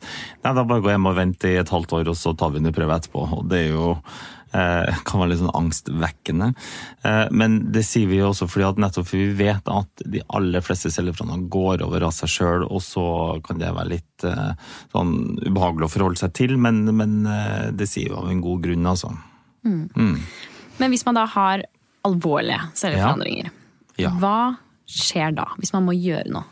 nei, 0.45 0.53
da 0.53 0.63
bare 0.63 0.79
gå 0.81 0.87
hjem 0.89 1.05
og 1.11 1.15
vente 1.17 1.43
i 1.51 1.57
et 1.59 1.67
halvt 1.69 1.91
år, 1.91 2.07
og 2.07 2.15
så 2.15 2.31
tar 2.37 2.51
vi 2.51 2.59
en 2.63 2.71
prøve 2.71 2.95
etterpå. 2.95 3.27
Og 3.37 3.49
det 3.49 3.65
er 3.65 3.71
jo 3.73 4.01
kan 4.51 5.19
være 5.21 5.29
litt 5.31 5.39
sånn 5.41 5.53
angstvekkende. 5.55 6.47
Eh, 7.05 7.25
men 7.31 7.59
det 7.73 7.83
sier 7.85 8.07
vi 8.09 8.17
jo 8.21 8.31
også 8.31 8.47
fordi 8.49 8.65
at 8.69 8.79
nettopp 8.81 9.07
fordi 9.11 9.27
vi 9.31 9.45
vet 9.45 9.69
at 9.69 10.03
de 10.09 10.21
aller 10.35 10.63
fleste 10.65 10.89
celleforandringer 10.93 11.49
går 11.53 11.83
over 11.85 12.07
av 12.09 12.13
seg 12.17 12.31
sjøl, 12.33 12.65
og 12.65 12.81
så 12.81 13.05
kan 13.45 13.61
det 13.61 13.69
være 13.75 13.91
litt 13.97 14.25
eh, 14.27 14.53
sånn 14.95 15.13
ubehagelig 15.45 15.85
å 15.89 15.93
forholde 15.93 16.21
seg 16.23 16.33
til, 16.39 16.55
men, 16.57 16.81
men 16.97 17.19
eh, 17.29 17.67
det 17.77 17.87
sier 17.91 18.09
vi 18.09 18.17
av 18.17 18.29
en 18.31 18.41
god 18.45 18.63
grunn, 18.65 18.89
altså. 18.89 19.13
Men 19.63 20.93
hvis 20.93 21.05
man 21.05 21.17
da 21.19 21.25
har 21.27 21.65
alvorlige 22.07 22.61
celleforandringer, 22.79 23.51
Ja. 23.99 24.13
hva 24.15 24.55
skjer 24.89 25.33
da? 25.35 25.49
Hvis 25.59 25.73
man 25.75 25.83
må 25.85 25.93
gjøre 25.97 26.31
noe? 26.31 26.47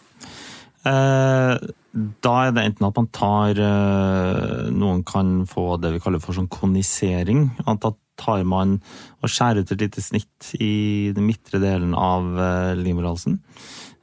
Eh, 0.87 1.55
da 1.97 2.33
er 2.45 2.53
det 2.53 2.65
enten 2.67 2.87
at 2.87 2.97
man 2.99 3.07
tar 3.15 3.59
eh, 3.61 4.67
Noen 4.73 5.03
kan 5.07 5.41
få 5.49 5.77
det 5.81 5.95
vi 5.95 6.01
kaller 6.03 6.21
for 6.21 6.37
sånn 6.37 6.49
konisering. 6.51 7.49
At 7.65 7.81
da 7.85 7.93
tar 8.17 8.45
man 8.49 8.79
og 9.21 9.31
skjærer 9.31 9.63
ut 9.63 9.73
et 9.73 9.83
lite 9.83 10.03
snitt 10.03 10.53
i 10.57 11.09
den 11.15 11.27
midtre 11.29 11.61
delen 11.63 11.95
av 11.97 12.29
eh, 12.37 12.73
livmorhalsen. 12.79 13.39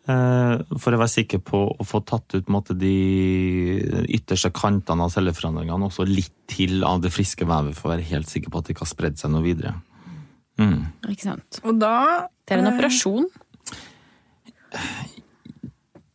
Eh, 0.04 0.54
for 0.76 0.92
å 0.92 1.00
være 1.00 1.12
sikker 1.14 1.40
på 1.46 1.62
å 1.70 1.86
få 1.86 2.02
tatt 2.04 2.36
ut 2.36 2.50
måte, 2.52 2.76
de 2.76 2.94
ytterste 4.12 4.50
kantene 4.54 5.06
av 5.06 5.14
celleforandringene, 5.14 5.88
også 5.88 6.06
litt 6.08 6.34
til 6.50 6.84
av 6.86 7.00
det 7.04 7.12
friske 7.14 7.46
vevet, 7.48 7.78
for 7.78 7.88
å 7.88 7.94
være 7.94 8.10
helt 8.10 8.30
sikker 8.30 8.52
på 8.52 8.60
at 8.60 8.68
det 8.68 8.76
ikke 8.76 8.84
har 8.84 8.92
spredd 8.92 9.20
seg 9.20 9.32
noe 9.32 9.46
videre. 9.46 9.76
Mm. 10.60 10.82
Ikke 11.10 11.30
sant? 11.30 11.62
Og 11.64 11.80
da 11.80 12.28
Det 12.44 12.54
er 12.54 12.60
en 12.60 12.74
operasjon. 12.74 13.24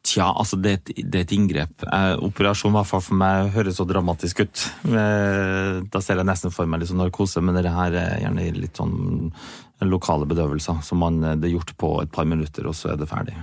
Tja, 0.09 0.25
altså 0.31 0.57
det 0.57 0.71
et, 0.71 0.91
det 1.05 1.19
er 1.19 1.25
et 1.27 1.33
inngrep. 1.35 1.83
Eh, 1.85 2.15
operasjon 2.25 2.71
i 2.73 2.77
hvert 2.79 2.89
fall 2.89 3.03
for 3.05 3.19
meg 3.19 3.51
høres 3.53 3.77
så 3.77 3.85
dramatisk 3.85 4.41
ut. 4.41 4.63
Eh, 4.89 5.81
da 5.85 6.01
ser 6.01 6.17
jeg 6.17 6.29
nesten 6.29 6.53
for 6.55 6.69
meg 6.69 6.81
litt 6.81 6.89
sånn 6.89 7.01
narkose, 7.03 7.43
men 7.45 7.59
det 7.59 7.69
her 7.75 7.97
er 7.99 8.23
gjerne 8.23 8.47
litt 8.57 8.79
sånn 8.79 9.29
lokale 9.85 10.25
bedøvelser. 10.29 10.81
Som 10.85 11.03
man, 11.03 11.21
eh, 11.23 11.37
det 11.37 11.51
er 11.51 11.57
gjort 11.59 11.75
på 11.77 11.93
et 12.01 12.13
par 12.15 12.25
minutter, 12.29 12.65
og 12.71 12.77
så 12.79 12.93
er 12.93 12.99
det 13.01 13.09
ferdig. 13.11 13.37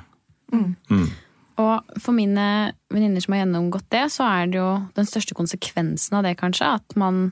Og 1.63 2.01
for 2.03 2.13
mine 2.17 2.73
venninner 2.93 3.23
som 3.23 3.33
har 3.33 3.45
gjennomgått 3.45 3.89
det, 3.95 4.05
så 4.13 4.27
er 4.29 4.51
det 4.51 4.59
jo 4.59 4.71
den 4.99 5.09
største 5.09 5.37
konsekvensen 5.39 6.19
av 6.19 6.27
det 6.27 6.35
kanskje 6.41 6.75
at 6.81 6.99
man 7.01 7.31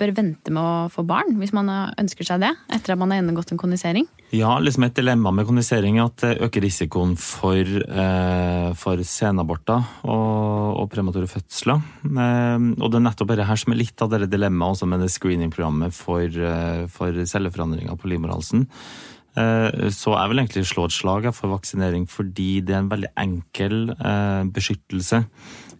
bør 0.00 0.12
vente 0.16 0.52
med 0.54 0.62
å 0.62 0.88
få 0.92 1.04
barn, 1.06 1.36
hvis 1.40 1.52
man 1.56 1.70
eh, 1.72 1.92
ønsker 2.02 2.26
seg 2.26 2.42
det, 2.44 2.50
etter 2.72 2.94
at 2.94 3.00
man 3.00 3.12
har 3.12 3.20
gjennomgått 3.20 3.52
en 3.54 3.60
kondisering? 3.60 4.08
Ja, 4.32 4.54
liksom 4.62 4.86
et 4.86 4.96
dilemma 4.96 5.32
med 5.34 5.48
kondisering 5.48 5.98
er 5.98 6.08
at 6.08 6.24
det 6.24 6.32
øker 6.46 6.64
risikoen 6.64 7.14
for, 7.20 7.60
eh, 7.62 8.68
for 8.80 9.04
senaborter 9.06 9.86
og, 10.02 10.82
og 10.82 10.90
premature 10.92 11.30
fødsler. 11.30 11.80
Eh, 12.08 12.68
og 12.78 12.86
det 12.88 13.00
er 13.00 13.06
nettopp 13.08 13.32
dette 13.32 13.48
her 13.48 13.62
som 13.62 13.74
er 13.74 13.82
litt 13.82 14.04
av 14.04 14.12
dette 14.14 14.30
dilemmaet 14.32 14.76
også 14.78 14.90
med 14.90 15.04
det 15.04 15.12
screeningprogrammet 15.14 15.96
for, 15.96 16.26
eh, 16.26 16.84
for 16.92 17.24
celleforandringer 17.34 17.98
på 18.00 18.12
livmorhalsen. 18.12 18.68
Eh, 19.32 19.88
Så 19.88 20.12
jeg 20.12 20.28
vil 20.28 20.42
egentlig 20.42 20.66
slå 20.68 20.84
et 20.88 20.92
slag 20.96 21.28
for 21.32 21.54
vaksinering 21.54 22.04
fordi 22.10 22.60
det 22.60 22.74
er 22.74 22.82
en 22.82 22.90
veldig 22.92 23.12
enkel 23.16 23.94
eh, 23.96 24.42
beskyttelse. 24.52 25.24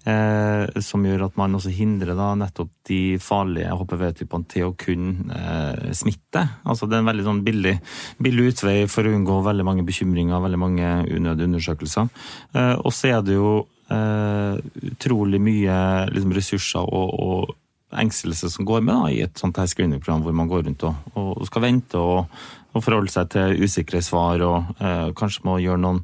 Eh, 0.08 0.80
Som 0.82 1.06
gjør 1.06 1.26
at 1.28 1.36
man 1.40 1.54
også 1.54 1.72
hindrer 1.74 2.16
da 2.18 2.32
nettopp 2.38 2.70
de 2.88 3.18
farlige 3.22 3.72
HPV-typene 3.78 4.48
til 4.50 4.68
å 4.68 4.74
kunne 4.78 5.36
eh, 5.36 5.92
smitte. 5.96 6.44
Altså 6.64 6.88
Det 6.88 6.98
er 6.98 7.04
en 7.04 7.10
veldig 7.10 7.26
sånn 7.28 7.42
billig, 7.46 7.76
billig 8.22 8.52
utvei 8.52 8.76
for 8.90 9.06
å 9.06 9.14
unngå 9.14 9.40
veldig 9.46 9.66
mange 9.68 9.86
bekymringer, 9.86 10.42
veldig 10.42 10.60
mange 10.60 10.92
unødige 11.10 11.50
undersøkelser. 11.50 12.10
Eh, 12.54 12.74
Og 12.82 12.92
så 12.94 13.14
er 13.14 13.26
det 13.26 13.38
jo 13.38 13.66
eh, 13.92 14.56
utrolig 14.92 15.40
mye 15.42 15.76
liksom, 16.12 16.34
ressurser 16.36 16.86
og, 16.86 17.12
og 17.22 17.58
engstelse 17.92 18.48
som 18.48 18.64
går 18.64 18.80
med 18.80 18.94
da, 18.96 19.08
i 19.12 19.22
et 19.26 19.38
sånt 19.38 19.58
her 19.60 19.68
screeningprogram 19.68 20.22
hvor 20.24 20.36
man 20.36 20.48
går 20.48 20.64
rundt 20.64 20.84
og, 20.88 21.08
og 21.18 21.46
skal 21.48 21.66
vente 21.66 22.00
og, 22.00 22.38
og 22.72 22.84
forholde 22.84 23.12
seg 23.12 23.28
til 23.34 23.60
usikre 23.66 24.00
svar 24.04 24.40
og 24.46 24.78
eh, 24.80 25.10
kanskje 25.18 25.44
må 25.44 25.58
gjøre 25.60 25.82
noen 25.82 26.00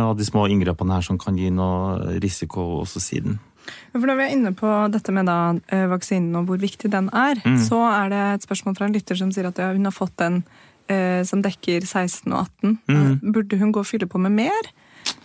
av 0.00 0.16
de 0.16 0.24
små 0.24 0.46
inngrepene 0.48 0.96
her 0.96 1.04
som 1.06 1.18
kan 1.20 1.38
gi 1.38 1.50
noe 1.52 2.18
risiko 2.22 2.80
også 2.80 3.02
siden. 3.02 3.38
For 3.92 4.08
Når 4.08 4.18
vi 4.18 4.24
er 4.24 4.34
inne 4.34 4.52
på 4.58 4.68
dette 4.90 5.12
med 5.14 5.28
da, 5.30 5.54
eh, 5.70 5.86
vaksinen 5.90 6.34
og 6.40 6.48
hvor 6.48 6.58
viktig 6.58 6.90
den 6.90 7.10
er, 7.14 7.38
så 7.68 7.78
er 7.92 8.10
det 8.10 8.22
et 8.34 8.46
spørsmål 8.48 8.76
fra 8.78 8.88
en 8.88 8.96
lytter 8.96 9.18
som 9.18 9.30
sier 9.30 9.46
at 9.46 9.60
ja, 9.60 9.70
hun 9.72 9.86
har 9.86 9.94
fått 9.94 10.16
den 10.18 10.42
eh, 10.88 11.22
som 11.28 11.42
dekker 11.44 11.84
16 11.86 12.32
og 12.32 12.48
18. 12.88 13.22
Burde 13.22 13.60
hun 13.60 13.72
gå 13.72 13.84
og 13.84 13.86
fylle 13.86 14.10
på 14.10 14.18
med 14.18 14.34
mer? 14.34 14.72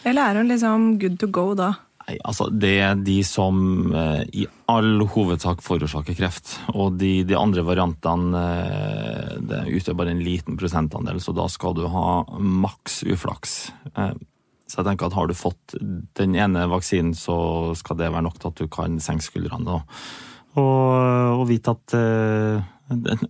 Eller 0.05 0.21
er 0.21 0.41
hun 0.41 0.51
liksom 0.51 0.99
good 1.01 1.17
to 1.19 1.27
go 1.27 1.53
da? 1.57 1.73
Nei, 2.07 2.15
altså 2.23 2.47
Det 2.49 2.77
er 2.79 2.95
de 2.95 3.17
som 3.27 3.91
eh, 3.91 4.23
i 4.31 4.45
all 4.71 5.03
hovedsak 5.11 5.59
forårsaker 5.65 6.15
kreft. 6.15 6.53
Og 6.71 6.95
de, 7.01 7.25
de 7.27 7.35
andre 7.35 7.65
variantene 7.67 8.43
eh, 8.61 9.33
det 9.49 9.65
utgjør 9.75 9.97
bare 9.99 10.15
en 10.15 10.23
liten 10.23 10.59
prosentandel, 10.59 11.19
så 11.23 11.35
da 11.35 11.49
skal 11.51 11.75
du 11.75 11.83
ha 11.91 12.23
maks 12.39 13.01
uflaks. 13.11 13.57
Eh, 13.91 14.13
så 14.67 14.81
jeg 14.81 14.89
tenker 14.89 15.07
at 15.07 15.15
har 15.15 15.27
du 15.31 15.33
fått 15.37 15.77
den 16.19 16.35
ene 16.35 16.65
vaksinen, 16.71 17.13
så 17.15 17.73
skal 17.79 17.97
det 17.99 18.11
være 18.11 18.25
nok 18.27 18.39
til 18.41 18.51
at 18.51 18.59
du 18.59 18.67
kan 18.71 18.99
senke 19.03 19.23
skuldrene. 19.23 19.81
Og, 20.57 21.37
og 21.37 21.45
vite 21.49 21.71
at 21.75 21.93
uh, 21.95 22.63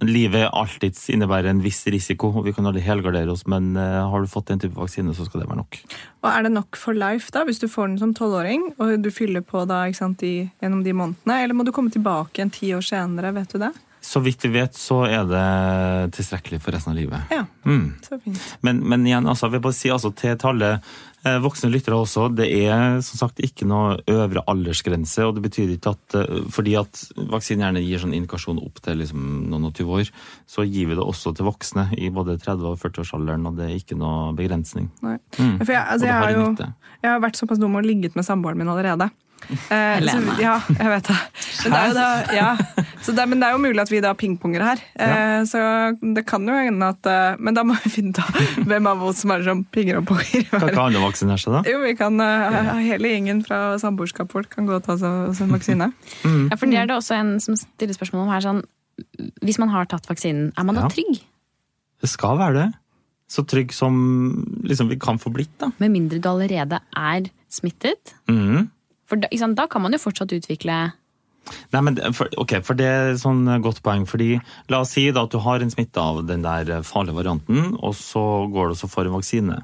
livet 0.05 0.47
alltid 0.53 0.97
innebærer 1.13 1.49
en 1.51 1.61
viss 1.63 1.81
risiko, 1.91 2.29
og 2.39 2.45
vi 2.45 2.53
kan 2.55 2.65
aldri 2.69 2.83
helgardere 2.85 3.33
oss, 3.33 3.43
men 3.49 3.73
uh, 3.77 4.05
har 4.11 4.23
du 4.23 4.29
fått 4.31 4.51
den 4.53 4.61
type 4.63 4.77
vaksine, 4.77 5.13
så 5.17 5.25
skal 5.27 5.43
det 5.43 5.49
være 5.49 5.59
nok. 5.61 5.79
Og 6.23 6.29
er 6.31 6.45
det 6.47 6.53
nok 6.55 6.79
for 6.79 6.97
life 6.97 7.33
da, 7.35 7.43
hvis 7.47 7.59
du 7.61 7.67
får 7.69 7.91
den 7.91 7.99
som 8.01 8.13
tolvåring, 8.17 8.69
og 8.79 8.95
du 9.03 9.11
fyller 9.13 9.43
på 9.45 9.65
da, 9.69 9.83
ikke 9.89 10.01
sant, 10.03 10.23
i, 10.23 10.47
gjennom 10.63 10.85
de 10.85 10.95
månedene? 10.95 11.41
Eller 11.43 11.57
må 11.57 11.67
du 11.67 11.73
komme 11.75 11.91
tilbake 11.93 12.45
en 12.45 12.53
ti 12.53 12.71
år 12.77 12.85
senere, 12.85 13.33
vet 13.35 13.53
du 13.53 13.59
det? 13.65 13.73
Så 14.07 14.21
vidt 14.23 14.45
vi 14.45 14.53
vet, 14.53 14.77
så 14.77 15.01
er 15.09 15.25
det 15.27 16.13
tilstrekkelig 16.15 16.61
for 16.63 16.71
resten 16.71 16.93
av 16.93 16.99
livet. 17.01 17.33
Ja, 17.33 17.43
Mm. 17.67 17.95
så 18.05 18.15
fint. 18.23 18.39
Men, 18.63 18.77
men 18.87 19.03
igjen, 19.03 19.25
altså, 19.27 19.49
jeg 19.49 19.57
vil 19.57 19.63
bare 19.65 19.75
si 19.75 19.89
altså, 19.91 20.13
til, 20.15 20.37
til 20.39 20.47
alle 20.53 20.69
eh, 20.77 20.85
voksne 21.43 21.69
lyttere 21.71 21.97
også, 21.97 22.27
det 22.35 22.47
er 22.67 22.99
som 23.05 23.21
sagt 23.21 23.41
ikke 23.43 23.67
noe 23.69 23.97
øvre 24.11 24.43
aldersgrense. 24.49 25.25
og 25.25 25.35
det 25.37 25.43
betyr 25.47 25.73
ikke 25.75 25.93
at 25.95 26.17
eh, 26.19 26.41
Fordi 26.53 26.75
at 26.79 27.03
vaksinen 27.33 27.65
gjerne 27.65 27.83
gir 27.85 28.01
sånn 28.03 28.15
indikasjon 28.17 28.61
opp 28.63 28.81
til 28.83 29.01
liksom, 29.01 29.27
noen 29.51 29.69
og 29.69 29.75
20 29.77 29.99
år, 29.99 30.11
så 30.49 30.65
gir 30.65 30.89
vi 30.91 30.97
det 30.97 31.05
også 31.05 31.35
til 31.37 31.49
voksne 31.49 31.89
i 31.97 32.09
både 32.13 32.37
30- 32.41 32.71
og 32.71 32.81
40-årsalderen, 32.81 33.47
og 33.49 33.59
det 33.59 33.67
er 33.67 33.77
ikke 33.77 33.99
noe 33.99 34.33
begrensning. 34.37 34.89
Mm. 35.03 35.59
Jeg, 35.61 35.77
altså, 35.77 36.05
jeg, 36.05 36.13
har 36.15 36.35
jo, 36.35 36.49
jeg 36.57 37.11
har 37.11 37.23
vært 37.23 37.39
såpass 37.39 37.61
dum 37.61 37.77
og 37.77 37.87
ligget 37.87 38.17
med 38.17 38.27
samboeren 38.27 38.59
min 38.59 38.71
allerede. 38.71 39.09
Eh, 39.47 39.55
så, 39.69 39.77
Helene. 40.01 40.33
ja, 40.41 40.55
jeg 40.67 40.89
vet 40.91 41.07
det. 41.07 41.17
Men 41.63 41.71
det, 41.71 41.77
er 41.79 41.87
jo 41.87 41.93
da, 41.95 42.07
ja. 42.35 42.47
så 43.05 43.13
det, 43.15 43.25
men 43.31 43.39
det 43.39 43.47
er 43.47 43.53
jo 43.55 43.61
mulig 43.63 43.79
at 43.83 43.91
vi 43.93 44.01
da 44.03 44.11
pingponger 44.17 44.63
her. 44.65 44.81
Eh, 44.99 45.43
Så 45.47 45.61
det 46.17 46.25
kan 46.27 46.43
jo 46.47 46.55
hende 46.57 46.89
at 46.91 47.07
eh, 47.07 47.37
Men 47.39 47.55
da 47.55 47.63
må 47.63 47.77
vi 47.83 47.91
finne 47.93 48.11
ut 48.11 48.65
hvem 48.67 48.89
av 48.91 49.03
oss 49.07 49.21
som 49.23 49.31
er 49.35 49.45
som 49.47 49.61
pinger 49.63 50.01
og 50.01 50.07
ponger. 50.09 50.43
Kan 50.51 50.67
ikke 50.73 50.83
alle 50.89 51.03
vaksinere 51.05 51.39
seg, 51.39 51.55
da? 51.59 51.61
Jo, 51.69 51.79
vi 51.85 51.93
kan, 51.99 52.19
Hele 52.83 53.13
gjengen 53.13 53.43
fra 53.47 53.61
samboerskapsfolk 53.81 54.49
kan 54.57 54.67
gå 54.67 54.75
og 54.79 54.83
ta 54.85 54.97
seg 54.99 55.39
en 55.45 55.53
vaksine. 55.55 55.91
Ja, 56.25 56.57
for 56.59 56.67
det 56.67 56.81
er 56.83 56.89
det 56.91 56.97
også 56.99 57.15
en 57.19 57.37
som 57.43 57.55
stiller 57.59 57.95
spørsmål 57.95 58.25
om 58.27 58.33
her. 58.35 58.43
Sånn, 58.43 58.63
hvis 59.45 59.59
man 59.61 59.71
har 59.71 59.87
tatt 59.89 60.07
vaksinen, 60.11 60.51
er 60.57 60.67
man 60.67 60.75
da 60.75 60.87
Ja. 60.87 60.91
trygg? 60.91 61.21
Det 62.03 62.09
skal 62.11 62.37
være 62.37 62.53
det. 62.59 62.67
Så 63.31 63.43
trygg 63.47 63.71
som 63.75 63.95
liksom, 64.63 64.87
vi 64.91 64.95
kan 64.99 65.17
få 65.19 65.31
blitt, 65.33 65.51
da. 65.59 65.71
Med 65.79 65.91
mindre 65.91 66.19
du 66.23 66.27
allerede 66.29 66.79
er 66.95 67.25
smittet? 67.51 68.13
Mhm. 68.31 68.69
For 69.07 69.19
da, 69.21 69.29
sant, 69.39 69.57
da 69.57 69.67
kan 69.71 69.83
man 69.83 69.95
jo 69.95 70.01
fortsatt 70.03 70.35
utvikle 70.35 70.79
Nei, 71.71 71.79
men 71.79 71.95
for, 72.11 72.27
ok, 72.43 72.57
for 72.65 72.75
det 72.75 72.87
er 72.91 73.13
sånn 73.19 73.45
godt 73.63 73.79
poeng. 73.85 74.03
fordi 74.09 74.33
La 74.71 74.81
oss 74.83 74.91
si 74.97 75.05
da 75.15 75.23
at 75.23 75.31
du 75.31 75.39
har 75.43 75.63
en 75.63 75.71
smitte 75.71 76.01
av 76.01 76.25
den 76.27 76.43
der 76.43 76.83
farlige 76.83 77.15
varianten, 77.15 77.73
og 77.79 77.95
så 77.95 78.23
går 78.51 78.73
du 78.73 78.75
og 78.75 78.91
for 78.91 79.07
en 79.07 79.15
vaksine. 79.15 79.61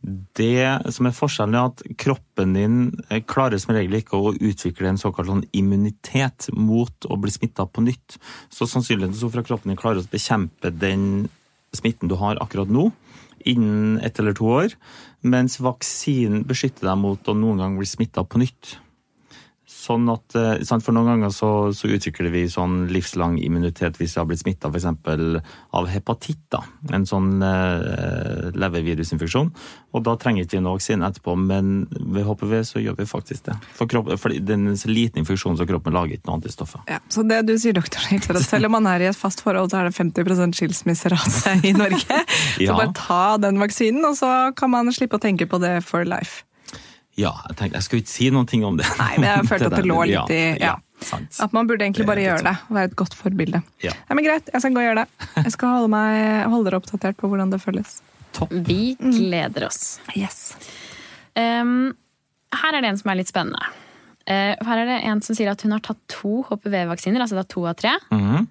Det 0.00 0.64
som 0.96 1.08
er 1.10 1.12
forskjellen 1.16 1.58
er 1.58 1.66
at 1.68 1.82
kroppen 2.00 2.54
din 2.56 2.78
eh, 3.10 3.20
klarer 3.20 3.60
som 3.60 3.74
regel 3.76 3.98
ikke 3.98 4.16
å 4.16 4.32
utvikle 4.32 4.88
en 4.88 5.00
såkalt 5.00 5.28
sånn 5.28 5.44
immunitet 5.52 6.48
mot 6.56 7.04
å 7.04 7.18
bli 7.20 7.34
smitta 7.34 7.66
på 7.68 7.84
nytt. 7.84 8.16
Så 8.48 8.68
sannsynligheten 8.70 9.18
så 9.18 9.28
at 9.28 9.44
kroppen 9.44 9.74
din 9.74 9.80
klarer 9.80 10.00
å 10.00 10.08
bekjempe 10.08 10.72
den 10.72 11.28
smitten 11.76 12.08
du 12.08 12.16
har 12.18 12.40
akkurat 12.40 12.72
nå, 12.72 12.88
innen 13.48 13.98
ett 14.04 14.18
eller 14.18 14.36
to 14.36 14.48
år, 14.60 14.76
mens 15.20 15.58
vaksinen 15.60 16.44
beskytter 16.48 16.90
deg 16.90 17.00
mot 17.00 17.28
å 17.28 17.36
noen 17.36 17.62
gang 17.62 17.78
bli 17.78 17.88
smitta 17.88 18.24
på 18.24 18.40
nytt. 18.42 18.76
Sånn 19.80 20.08
at, 20.12 20.34
eh, 20.36 20.62
sant, 20.66 20.84
For 20.84 20.92
noen 20.92 21.08
ganger 21.08 21.32
så, 21.32 21.50
så 21.76 21.88
utvikler 21.88 22.28
vi 22.34 22.44
sånn 22.52 22.90
livslang 22.92 23.38
immunitet 23.40 23.96
hvis 24.00 24.16
vi 24.16 24.20
har 24.20 24.26
blitt 24.28 24.42
smitta 24.42 24.68
f.eks. 24.68 24.88
av 25.78 25.88
hepatitt. 25.88 26.42
da, 26.52 26.60
En 26.92 27.06
sånn 27.08 27.40
eh, 27.40 28.50
levervirusinfeksjon. 28.60 29.48
Og 29.96 30.04
da 30.06 30.16
trenger 30.20 30.44
ikke 30.44 30.58
vi 30.58 30.62
noe 30.64 30.76
vaksine 30.76 31.08
etterpå, 31.08 31.36
men 31.40 31.86
ved 32.12 32.28
HPV 32.28 32.52
så 32.68 32.82
gjør 32.82 32.98
vi 33.00 33.08
faktisk 33.08 33.48
det. 33.48 33.56
For, 33.78 33.88
kropp, 33.90 34.12
for 34.20 34.34
det 34.34 34.54
er 34.54 34.60
en 34.60 34.76
så 34.78 34.90
liten 34.92 35.24
infeksjon 35.24 35.56
så 35.58 35.66
kroppen 35.68 35.96
lager 35.96 36.18
ikke 36.18 36.28
noen 36.28 36.42
antistoffer. 36.42 36.84
Ja, 36.90 37.00
så 37.10 37.24
det 37.26 37.40
du 37.48 37.56
sier, 37.56 37.76
doktor, 37.76 38.04
er 38.12 38.20
at 38.20 38.44
selv 38.44 38.68
om 38.68 38.76
man 38.76 38.90
er 38.90 39.06
i 39.06 39.08
et 39.10 39.18
fast 39.18 39.42
forhold, 39.46 39.72
så 39.72 39.80
er 39.80 39.88
det 39.88 39.96
50% 39.96 40.60
skilsmisserate 40.60 41.56
i 41.64 41.74
Norge. 41.76 42.20
Så 42.60 42.74
bare 42.76 42.92
ta 42.94 43.24
den 43.40 43.58
vaksinen, 43.60 44.04
og 44.04 44.14
så 44.18 44.28
kan 44.56 44.70
man 44.72 44.90
slippe 44.94 45.16
å 45.16 45.22
tenke 45.22 45.46
på 45.48 45.58
det 45.62 45.78
for 45.86 46.04
life. 46.06 46.44
Ja, 47.20 47.32
jeg 47.50 47.56
tenkte, 47.60 47.76
jeg 47.80 47.86
skulle 47.86 48.02
ikke 48.04 48.12
si 48.14 48.28
noen 48.34 48.46
ting 48.48 48.62
om 48.64 48.78
det. 48.80 48.86
Nei, 48.98 49.10
men 49.18 49.28
jeg 49.28 49.48
følte 49.50 49.68
at 49.70 49.76
det 49.78 49.86
lå 49.92 49.98
litt 50.08 50.32
i 50.34 50.40
ja, 50.56 50.70
ja. 50.72 51.04
sant. 51.04 51.36
At 51.44 51.52
man 51.56 51.68
burde 51.68 51.84
egentlig 51.84 52.06
bare 52.08 52.22
det 52.22 52.28
gjøre 52.28 52.44
det. 52.46 52.54
og 52.68 52.76
Være 52.78 52.90
et 52.90 52.96
godt 53.02 53.16
forbilde. 53.18 53.60
Ja. 53.84 53.92
Nei, 54.08 54.16
men 54.18 54.26
Greit, 54.28 54.48
jeg 54.54 54.62
skal 54.64 54.76
gå 54.76 54.80
og 54.82 54.88
gjøre 54.88 55.02
det. 55.04 55.28
Jeg 55.44 55.52
skal 55.56 55.74
holde, 55.76 55.90
meg, 55.92 56.20
holde 56.54 56.70
dere 56.70 56.80
oppdatert 56.80 57.18
på 57.20 57.28
hvordan 57.32 57.52
det 57.52 57.60
føles. 57.62 57.98
Topp. 58.36 58.52
Vi 58.70 58.94
gleder 59.02 59.66
oss. 59.66 59.98
Yes. 60.16 60.40
Um, 61.36 61.92
her 62.54 62.76
er 62.78 62.84
det 62.86 62.92
en 62.94 63.00
som 63.02 63.10
er 63.12 63.18
litt 63.20 63.30
spennende. 63.32 63.60
Uh, 64.30 64.54
her 64.68 64.82
er 64.84 64.86
det 64.94 64.98
en 65.10 65.22
som 65.26 65.34
sier 65.34 65.50
at 65.50 65.62
hun 65.66 65.74
har 65.74 65.82
tatt 65.82 65.98
to 66.12 66.40
HPV-vaksiner, 66.48 67.24
altså 67.24 67.40
da 67.40 67.46
to 67.50 67.64
av 67.66 67.74
tre, 67.80 67.96
Mhm. 68.14 68.46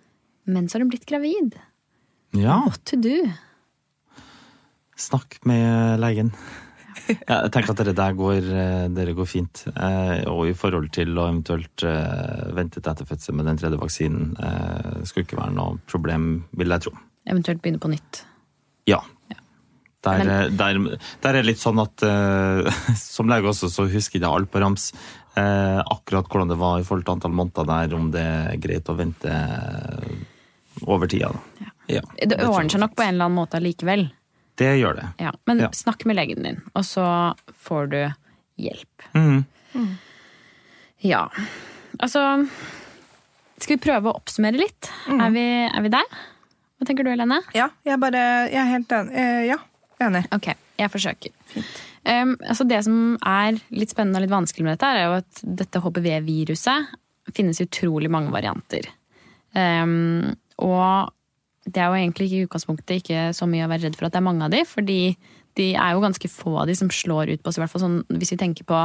men 0.51 0.67
så 0.67 0.75
har 0.77 0.83
hun 0.85 0.89
blitt 0.91 1.05
gravid. 1.07 1.55
Ja. 2.35 2.59
What 2.67 2.83
to 2.85 2.97
do? 2.99 3.21
Snakk 4.99 5.37
med 5.47 5.99
legen. 6.03 6.33
Ja, 7.09 7.41
jeg 7.43 7.51
tenker 7.55 7.73
at 7.73 7.81
dere 7.81 7.95
der 7.97 8.15
går, 8.17 8.49
eh, 8.63 8.87
dere 8.93 9.13
går 9.17 9.27
fint. 9.29 9.63
Eh, 9.73 10.23
og 10.29 10.47
i 10.49 10.55
forhold 10.57 10.89
til 10.95 11.13
å 11.17 11.27
eventuelt 11.29 11.85
eh, 11.87 12.49
vente 12.57 12.81
til 12.81 12.91
etter 12.91 13.09
fødsel 13.09 13.37
med 13.37 13.49
den 13.49 13.61
tredje 13.61 13.79
vaksinen, 13.81 14.33
eh, 14.37 15.05
skulle 15.09 15.27
ikke 15.27 15.39
være 15.39 15.55
noe 15.57 15.79
problem, 15.89 16.27
vil 16.59 16.75
jeg 16.75 16.85
tro. 16.87 16.93
Eventuelt 17.29 17.63
begynne 17.63 17.81
på 17.81 17.91
nytt. 17.93 18.23
Ja. 18.89 19.01
Der, 19.99 20.49
der, 20.55 20.77
der 21.19 21.33
er 21.33 21.41
det 21.41 21.47
litt 21.49 21.59
sånn 21.59 21.81
at 21.83 22.03
eh, 22.07 22.69
som 22.95 23.31
lege 23.31 23.51
også, 23.51 23.71
så 23.71 23.87
husker 23.91 24.21
jeg 24.21 24.29
alt 24.29 24.51
på 24.51 24.61
rams. 24.63 24.91
Eh, 25.39 25.79
akkurat 25.79 26.29
hvordan 26.29 26.53
det 26.53 26.59
var 26.59 26.79
i 26.79 26.85
forhold 26.87 27.05
til 27.07 27.17
antall 27.17 27.35
måneder 27.35 27.67
der, 27.67 27.97
om 27.97 28.07
det 28.13 28.23
er 28.23 28.61
greit 28.63 28.89
å 28.89 28.97
vente 28.97 29.33
over 30.87 31.09
tida. 31.11 31.33
Da. 31.33 31.73
Ja, 31.89 32.01
Det 32.15 32.37
tror 32.37 32.53
ordner 32.53 32.75
seg 32.75 32.83
nok 32.83 32.95
på 32.95 33.03
en 33.03 33.15
eller 33.15 33.27
annen 33.27 33.39
måte 33.41 33.59
allikevel. 33.59 34.07
Det 34.59 34.73
gjør 34.79 34.97
det. 34.99 35.07
Ja. 35.23 35.31
Men 35.47 35.59
Ja. 35.63 35.69
snakk 35.75 36.03
med 36.09 36.17
legen 36.19 36.43
din, 36.43 36.61
og 36.75 36.83
så 36.87 37.05
får 37.65 37.89
du 37.93 37.99
hjelp. 38.59 39.07
Mhm. 39.15 39.45
Ja. 41.01 41.29
Altså 41.99 42.23
Skal 43.59 43.75
vi 43.77 43.83
prøve 43.83 44.11
å 44.11 44.15
oppsummere 44.19 44.59
litt? 44.59 44.89
Er, 45.11 45.29
vi, 45.35 45.43
er 45.67 45.81
vi 45.83 45.89
der? 45.91 46.05
Hva 46.79 46.87
tenker 46.87 47.03
du, 47.03 47.09
Helene? 47.11 47.41
Ja, 47.55 47.69
jeg, 47.83 47.99
bare, 47.99 48.21
jeg 48.47 48.59
er 48.61 48.69
helt 48.71 48.93
enig. 48.95 49.15
Eh, 49.19 49.41
ja, 49.49 49.57
enig. 49.99 50.21
Ok, 50.31 50.47
jeg 50.79 50.91
forsøker. 50.93 51.33
Um, 52.07 52.37
altså 52.47 52.63
det 52.69 52.79
som 52.87 53.17
er 53.27 53.57
litt 53.75 53.91
spennende 53.91 54.21
og 54.21 54.23
litt 54.23 54.31
vanskelig 54.31 54.63
med 54.63 54.77
dette, 54.77 54.87
er 54.95 55.03
jo 55.09 55.17
at 55.19 55.41
dette 55.59 55.81
HPV-viruset 55.83 56.93
finnes 57.35 57.59
i 57.59 57.67
utrolig 57.67 58.09
mange 58.09 58.31
varianter. 58.31 58.87
Um, 59.53 60.37
og 60.63 61.11
det 61.67 61.81
er 61.81 61.91
jo 61.91 61.99
egentlig 61.99 62.29
ikke 62.29 62.39
i 62.39 62.47
utgangspunktet 62.47 63.01
ikke 63.01 63.27
så 63.35 63.47
mye 63.49 63.65
å 63.65 63.69
være 63.71 63.87
redd 63.87 63.97
for 63.99 64.07
at 64.07 64.15
det 64.15 64.21
er 64.21 64.27
mange 64.29 64.45
av 64.47 64.53
de, 64.53 64.63
fordi 64.67 64.99
de 65.59 65.69
er 65.75 65.93
jo 65.93 66.03
ganske 66.03 66.31
få 66.31 66.55
av 66.61 66.69
de 66.69 66.75
som 66.77 66.91
slår 66.93 67.33
ut 67.33 67.43
på 67.43 67.51
oss. 67.51 67.59
i 67.59 67.63
hvert 67.63 67.73
fall 67.73 67.83
sånn, 67.83 68.01
Hvis 68.07 68.31
vi 68.33 68.39
tenker 68.39 68.67
på 68.69 68.79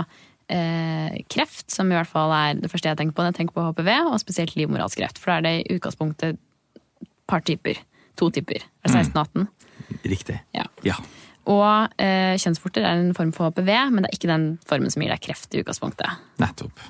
eh, 0.53 1.19
kreft, 1.31 1.71
som 1.71 1.91
i 1.91 1.97
hvert 1.97 2.11
fall 2.11 2.33
er 2.35 2.61
det 2.61 2.71
første 2.73 2.91
jeg 2.91 2.99
tenker 3.01 3.17
på 3.17 3.25
når 3.25 3.33
jeg 3.33 3.41
tenker 3.43 3.57
på 3.57 3.67
HPV, 3.69 3.91
og 4.11 4.21
spesielt 4.23 4.57
livmorhalskreft. 4.59 5.21
For 5.21 5.33
da 5.33 5.39
er 5.39 5.47
det 5.47 5.55
i 5.61 5.77
utgangspunktet 5.79 6.35
et 6.35 7.11
par 7.31 7.45
typer. 7.47 7.81
To 8.21 8.31
typer. 8.31 8.65
Er 8.85 8.91
det 8.91 9.07
16 9.07 9.15
og 9.15 9.23
18? 9.27 9.49
Riktig. 10.11 10.41
Ja. 10.55 10.67
Ja. 10.87 10.99
Og 11.51 12.01
eh, 12.01 12.35
kjønnsvorter 12.41 12.87
er 12.87 13.01
en 13.01 13.15
form 13.17 13.33
for 13.37 13.53
HPV, 13.53 13.71
men 13.93 14.05
det 14.05 14.11
er 14.11 14.19
ikke 14.19 14.33
den 14.33 14.47
formen 14.69 14.93
som 14.93 15.05
gir 15.05 15.13
deg 15.13 15.25
kreft 15.25 15.55
i 15.55 15.61
utgangspunktet. 15.61 16.23
Nettopp. 16.41 16.81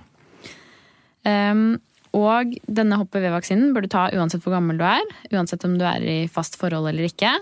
Um, 1.24 1.80
og 2.14 2.54
denne 2.70 2.98
HPV-vaksinen 3.00 3.72
bør 3.74 3.84
du 3.84 3.90
ta 3.92 4.04
uansett 4.14 4.44
hvor 4.44 4.54
gammel 4.56 4.78
du 4.78 4.84
er. 4.86 5.02
Uansett 5.34 5.64
om 5.66 5.74
du 5.80 5.84
er 5.88 6.04
i 6.06 6.18
fast 6.30 6.58
forhold 6.60 6.88
eller 6.92 7.08
ikke. 7.08 7.32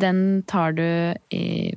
Den 0.00 0.42
tar 0.50 0.76
du 0.76 0.84
i 1.34 1.72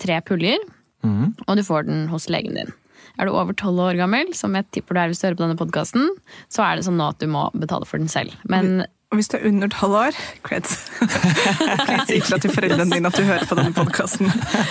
tre 0.00 0.20
puljer, 0.24 0.60
mm. 1.04 1.24
og 1.46 1.56
du 1.58 1.64
får 1.66 1.88
den 1.88 2.06
hos 2.12 2.28
legen 2.32 2.56
din. 2.56 2.72
Er 3.20 3.28
du 3.28 3.34
over 3.34 3.56
tolv 3.56 3.82
år 3.84 3.98
gammel, 4.00 4.32
som 4.36 4.54
jeg 4.56 4.68
tipper 4.72 4.96
du 4.96 5.02
er 5.02 5.10
hvis 5.10 5.20
du 5.20 5.26
hører 5.28 5.36
på 5.36 5.44
denne 5.44 5.58
podkasten, 5.60 6.08
så 6.52 6.64
er 6.64 6.78
det 6.78 6.86
sånn 6.86 6.96
nå 7.00 7.10
at 7.12 7.20
du 7.20 7.28
må 7.28 7.48
betale 7.52 7.88
for 7.88 8.00
den 8.00 8.08
selv. 8.08 8.32
Men 8.48 8.86
Og 9.10 9.18
hvis 9.18 9.28
du 9.28 9.36
er 9.36 9.48
under 9.48 9.68
tolv 9.74 9.96
år, 9.98 10.18
creds. 10.46 10.76
Si 12.06 12.20
ifra 12.20 12.38
til 12.38 12.52
foreldrene 12.54 12.94
dine 12.94 13.10
at 13.10 13.18
du 13.18 13.26
hører 13.26 13.48
på 13.50 13.58
denne 13.58 13.74
podkasten. 13.74 14.30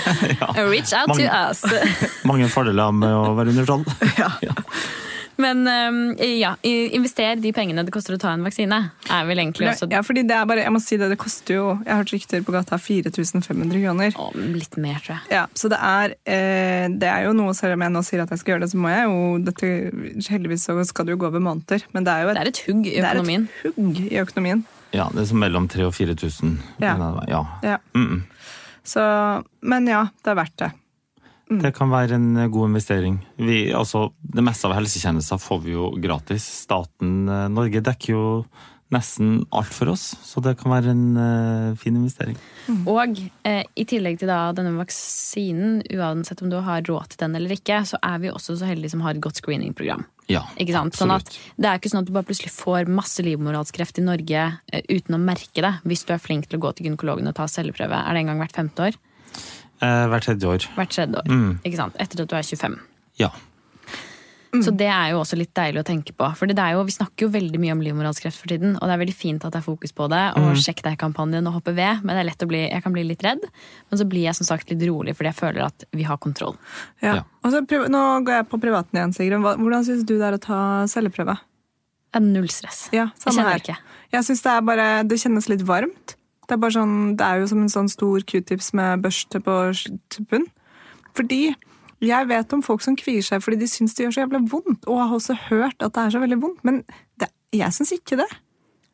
reach 0.72 0.94
out 0.96 1.12
to 1.14 1.28
us! 1.28 1.66
Mange 2.30 2.48
fordeler 2.50 2.96
med 2.96 3.14
å 3.14 3.36
være 3.38 3.54
under 3.54 3.70
tolv. 3.70 3.94
Ja. 4.22 4.32
Men 5.40 5.62
um, 5.68 6.00
ja, 6.20 6.56
i- 6.68 6.90
invester 6.98 7.40
de 7.40 7.52
pengene 7.56 7.86
det 7.88 7.94
koster 7.96 8.18
å 8.18 8.20
ta 8.20 8.34
en 8.36 8.44
vaksine. 8.44 8.80
Er 9.10 9.26
vel 9.30 9.40
egentlig 9.40 9.70
også 9.72 9.88
Ja, 9.92 10.02
fordi 10.04 10.26
det 10.28 10.36
er 10.36 10.46
bare, 10.50 10.66
jeg 10.66 10.74
må 10.76 10.82
si 10.84 10.98
det, 11.00 11.08
det 11.14 11.18
koster 11.22 11.56
jo 11.56 11.66
Jeg 11.86 11.88
har 11.94 12.02
hørt 12.02 12.12
rykter 12.12 12.44
på 12.44 12.52
gata 12.56 12.76
4500 12.82 13.80
kroner. 13.86 14.18
Å, 14.20 14.28
litt 14.36 14.76
mer, 14.84 15.00
tror 15.00 15.16
jeg. 15.16 15.32
Ja, 15.38 15.46
så 15.56 15.72
det 15.72 15.80
er, 15.80 16.16
eh, 16.28 16.88
det 16.92 17.08
er 17.08 17.24
jo 17.30 17.32
noe, 17.38 17.54
selv 17.56 17.78
om 17.78 17.86
jeg 17.88 17.96
nå 17.96 18.02
sier 18.04 18.24
at 18.26 18.34
jeg 18.36 18.42
skal 18.44 18.54
gjøre 18.56 18.66
det, 18.66 18.72
så 18.74 18.82
må 18.84 18.92
jeg 18.92 19.08
jo 19.08 19.22
dette, 19.48 19.72
Heldigvis 20.30 20.68
så 20.68 20.76
skal 20.86 21.06
det 21.08 21.16
jo 21.16 21.22
gå 21.24 21.30
over 21.32 21.40
måneder, 21.40 21.86
men 21.96 22.04
det 22.04 22.12
er 22.18 22.26
jo 22.28 22.34
Det 22.36 22.44
er 22.44 22.52
et 22.52 22.62
hugg 22.68 22.86
i 22.92 22.98
økonomien. 23.00 23.48
det 23.48 23.64
er 23.64 23.70
et 23.72 23.80
hugg 23.80 24.02
i 24.12 24.20
økonomien. 24.26 24.66
Ja, 24.92 25.08
det 25.14 25.22
er 25.24 25.26
som 25.32 25.40
mellom 25.40 25.68
3000 25.70 25.88
og 25.88 25.94
4000. 25.96 26.58
Ja. 26.82 26.98
ja. 27.30 27.42
Ja. 27.64 27.78
Mm. 27.96 28.24
Så, 28.84 29.02
men 29.62 29.88
ja, 29.88 30.04
det 30.24 30.32
er 30.34 30.36
verdt 30.44 30.58
det. 30.58 30.72
Det 31.50 31.72
kan 31.74 31.90
være 31.90 32.18
en 32.20 32.32
eh, 32.38 32.50
god 32.54 32.70
investering. 32.70 33.20
Vi, 33.42 33.62
altså, 33.74 34.10
det 34.22 34.46
meste 34.46 34.70
av 34.70 34.76
helsetjenester 34.78 35.42
får 35.42 35.64
vi 35.66 35.74
jo 35.74 35.94
gratis. 36.02 36.46
Staten 36.66 37.24
eh, 37.26 37.48
Norge 37.54 37.82
dekker 37.86 38.14
jo 38.14 38.26
nesten 38.94 39.44
alt 39.54 39.70
for 39.74 39.92
oss, 39.94 40.16
så 40.26 40.42
det 40.42 40.56
kan 40.60 40.72
være 40.74 40.94
en 40.96 41.04
uh, 41.14 41.78
fin 41.78 41.94
investering. 41.94 42.38
Og 42.90 43.20
eh, 43.46 43.62
i 43.78 43.86
tillegg 43.90 44.18
til 44.22 44.32
da 44.32 44.50
denne 44.58 44.74
vaksinen, 44.80 45.84
uansett 45.94 46.42
om 46.42 46.50
du 46.50 46.58
har 46.66 46.82
råd 46.88 47.14
til 47.14 47.22
den 47.22 47.38
eller 47.38 47.54
ikke, 47.54 47.84
så 47.86 48.00
er 48.02 48.18
vi 48.24 48.32
også 48.34 48.58
så 48.60 48.70
heldige 48.70 48.96
som 48.96 49.04
har 49.06 49.14
et 49.14 49.22
godt 49.22 49.42
screeningprogram. 49.42 50.08
Ja, 50.30 50.44
Ikke 50.62 50.76
sant? 50.76 50.94
Sånn 50.98 51.14
at 51.14 51.30
det 51.58 51.66
er 51.66 51.80
ikke 51.80 51.90
sånn 51.90 52.04
at 52.04 52.10
du 52.10 52.14
bare 52.14 52.28
plutselig 52.28 52.52
får 52.54 52.90
masse 52.94 53.24
livmorhalskreft 53.26 54.02
i 54.02 54.06
Norge 54.06 54.44
eh, 54.74 54.84
uten 54.90 55.18
å 55.18 55.22
merke 55.22 55.64
det, 55.66 55.74
hvis 55.90 56.06
du 56.06 56.14
er 56.14 56.22
flink 56.22 56.50
til 56.50 56.60
å 56.60 56.66
gå 56.66 56.74
til 56.78 56.90
gynekologen 56.90 57.30
og 57.30 57.38
ta 57.38 57.48
celleprøve. 57.50 57.98
Er 57.98 58.14
det 58.18 58.24
en 58.24 58.34
gang 58.34 58.42
hvert 58.44 58.58
femte 58.58 58.90
år? 58.90 59.00
Eh, 59.82 60.06
hvert 60.12 60.26
tredje 60.28 60.48
år. 60.50 60.66
Hvert 60.76 60.92
tredje 60.96 61.22
år. 61.22 61.30
Mm. 61.30 61.52
Ikke 61.64 61.80
sant? 61.80 61.96
Etter 62.00 62.24
at 62.24 62.32
du 62.32 62.36
er 62.36 62.44
25. 62.44 62.80
Ja. 63.20 63.30
Så 64.50 64.72
det 64.74 64.88
er 64.90 65.12
jo 65.12 65.20
også 65.22 65.38
litt 65.38 65.52
deilig 65.54 65.84
å 65.84 65.86
tenke 65.86 66.14
på. 66.18 66.26
For 66.38 66.50
det 66.50 66.58
er 66.58 66.74
jo, 66.74 66.82
vi 66.88 66.94
snakker 66.96 67.28
jo 67.28 67.30
veldig 67.36 67.60
mye 67.62 67.74
om 67.76 67.84
livmorhalskreft 67.86 68.40
for 68.42 68.50
tiden, 68.50 68.72
og 68.80 68.88
det 68.90 68.96
er 68.96 69.02
veldig 69.04 69.14
fint 69.14 69.44
at 69.46 69.54
det 69.54 69.60
er 69.62 69.66
fokus 69.68 69.94
på 69.94 70.08
det. 70.10 70.22
Og 70.42 70.58
sjekk 70.58 70.82
deg-kampanjen 70.88 71.46
og 71.52 71.60
hoppe 71.60 71.76
ved, 71.78 72.02
men 72.02 72.18
det 72.18 72.24
er 72.24 72.30
lett 72.32 72.46
å 72.46 72.50
bli, 72.50 72.64
jeg 72.66 72.82
kan 72.82 72.96
bli 72.96 73.04
litt 73.06 73.22
redd. 73.26 73.46
Men 73.46 74.02
så 74.02 74.08
blir 74.10 74.26
jeg 74.26 74.40
som 74.40 74.50
sagt 74.50 74.74
litt 74.74 74.82
rolig, 74.90 75.14
fordi 75.20 75.30
jeg 75.30 75.38
føler 75.38 75.68
at 75.68 75.86
vi 75.94 76.08
har 76.10 76.18
kontroll. 76.18 76.58
Ja. 77.06 77.20
Ja. 77.20 77.24
Og 77.46 77.54
så 77.54 77.62
nå 77.94 78.04
går 78.26 78.40
jeg 78.40 78.50
på 78.50 78.62
privaten 78.64 78.98
igjen, 78.98 79.14
Sigrun. 79.14 79.46
Hvordan 79.46 79.86
syns 79.86 80.02
du 80.10 80.16
det 80.18 80.26
er 80.32 80.40
å 80.40 80.42
ta 80.42 80.62
celleprøve? 80.90 81.38
Det 82.10 82.18
er 82.18 82.26
null 82.26 82.50
stress. 82.50 82.88
Ja, 82.90 83.12
jeg 83.14 83.22
samme 83.22 83.36
kjenner 83.38 83.54
her. 83.54 83.62
ikke. 83.62 83.78
Jeg 84.18 84.26
synes 84.26 84.42
det 84.42 84.52
er 84.56 84.66
bare 84.66 84.88
Det 85.06 85.22
kjennes 85.22 85.50
litt 85.52 85.62
varmt. 85.68 86.16
Det 86.50 86.56
er, 86.56 86.62
bare 86.64 86.74
sånn, 86.74 86.94
det 87.14 87.26
er 87.26 87.44
jo 87.44 87.50
som 87.52 87.62
en 87.62 87.70
sånn 87.70 87.90
stor 87.92 88.24
q-tips 88.26 88.72
med 88.74 89.04
børste 89.04 89.38
på 89.46 89.58
tuppen. 90.10 90.48
Fordi 91.14 91.52
jeg 92.02 92.30
vet 92.30 92.54
om 92.56 92.62
folk 92.66 92.82
som 92.82 92.96
kvier 92.98 93.22
seg 93.26 93.44
fordi 93.44 93.60
de 93.62 93.68
syns 93.70 93.94
det 93.94 94.06
gjør 94.06 94.16
så 94.16 94.22
jævlig 94.24 94.44
vondt. 94.50 94.88
Og 94.88 95.02
har 95.04 95.14
også 95.14 95.36
hørt 95.50 95.78
at 95.84 95.94
det 95.94 96.06
er 96.06 96.16
så 96.16 96.22
veldig 96.24 96.40
vondt. 96.42 96.64
Men 96.66 96.82
det, 97.22 97.30
jeg 97.54 97.76
syns 97.76 97.94
ikke 97.94 98.18
det. 98.22 98.30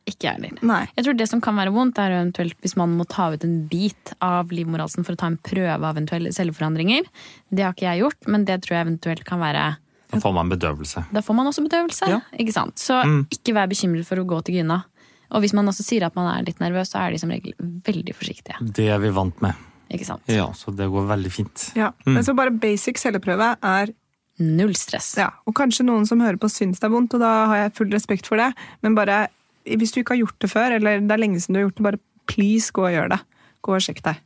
Ikke 0.09 0.27
jeg 0.27 0.37
heller. 0.37 0.89
Jeg 0.97 1.07
tror 1.07 1.17
det 1.17 1.29
som 1.31 1.41
kan 1.41 1.55
være 1.57 1.73
vondt, 1.73 1.97
er 2.01 2.13
eventuelt 2.19 2.57
hvis 2.61 2.75
man 2.77 2.91
må 2.97 3.07
ta 3.09 3.31
ut 3.33 3.45
en 3.47 3.55
bit 3.71 4.11
av 4.25 4.51
livmorhalsen 4.53 5.05
for 5.07 5.15
å 5.15 5.21
ta 5.21 5.31
en 5.31 5.39
prøve 5.41 5.79
av 5.79 5.87
eventuelle 5.95 6.33
celleforandringer. 6.35 7.07
Det 7.49 7.65
har 7.65 7.73
ikke 7.73 7.87
jeg 7.87 8.03
gjort, 8.03 8.29
men 8.29 8.45
det 8.45 8.59
tror 8.65 8.77
jeg 8.77 8.87
eventuelt 8.89 9.25
kan 9.25 9.41
være 9.41 9.63
Da 10.11 10.19
får 10.21 10.35
man 10.35 10.51
bedøvelse. 10.51 11.07
Da 11.15 11.23
får 11.25 11.39
man 11.39 11.49
også 11.49 11.63
bedøvelse. 11.65 12.09
Ja. 12.11 12.19
ikke 12.37 12.53
sant? 12.53 12.77
Så 12.83 12.99
ikke 13.33 13.55
vær 13.57 13.71
bekymret 13.71 14.05
for 14.05 14.21
å 14.21 14.27
gå 14.29 14.43
til 14.45 14.59
gyna. 14.59 14.83
Og 15.31 15.41
hvis 15.43 15.53
man 15.57 15.67
også 15.71 15.83
sier 15.85 16.05
at 16.07 16.15
man 16.17 16.27
er 16.31 16.45
litt 16.47 16.59
nervøs, 16.61 16.91
så 16.93 17.01
er 17.01 17.15
de 17.15 17.19
som 17.21 17.31
regel 17.33 17.55
veldig 17.59 18.13
forsiktige. 18.15 18.59
Det 18.75 18.89
er 18.93 18.99
vi 19.01 19.09
vant 19.15 19.41
med. 19.45 19.57
Ikke 19.93 20.05
sant? 20.07 20.23
Ja, 20.31 20.47
så 20.57 20.73
det 20.75 20.87
går 20.91 21.05
veldig 21.09 21.31
fint. 21.33 21.69
Ja. 21.77 21.91
Men 22.05 22.23
så 22.25 22.33
bare 22.37 22.53
basic 22.53 22.97
celleprøve 23.01 23.53
er 23.61 23.93
Null 24.35 24.73
stress. 24.75 25.13
Ja, 25.15 25.29
og 25.47 25.53
kanskje 25.55 25.85
noen 25.87 26.03
som 26.09 26.19
hører 26.19 26.35
på 26.35 26.49
syns 26.51 26.81
det 26.81 26.89
er 26.89 26.91
vondt, 26.91 27.13
og 27.15 27.21
da 27.23 27.29
har 27.47 27.59
jeg 27.61 27.75
full 27.77 27.93
respekt 27.93 28.27
for 28.27 28.35
det. 28.41 28.49
Men 28.83 28.97
bare, 28.97 29.29
hvis 29.63 29.93
du 29.95 30.01
ikke 30.01 30.11
har 30.17 30.25
gjort 30.25 30.41
det 30.43 30.49
før, 30.51 30.75
eller 30.75 30.99
det 30.99 31.15
er 31.15 31.21
lenge 31.21 31.39
siden 31.39 31.55
du 31.55 31.59
har 31.61 31.67
gjort 31.69 31.77
det, 31.77 31.85
bare 31.87 32.01
please 32.27 32.73
gå 32.75 32.83
og 32.83 32.91
gjør 32.91 33.13
det. 33.13 33.19
Gå 33.63 33.77
og 33.77 33.85
sjekk 33.85 34.01
deg. 34.03 34.19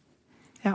Ja, 0.66 0.74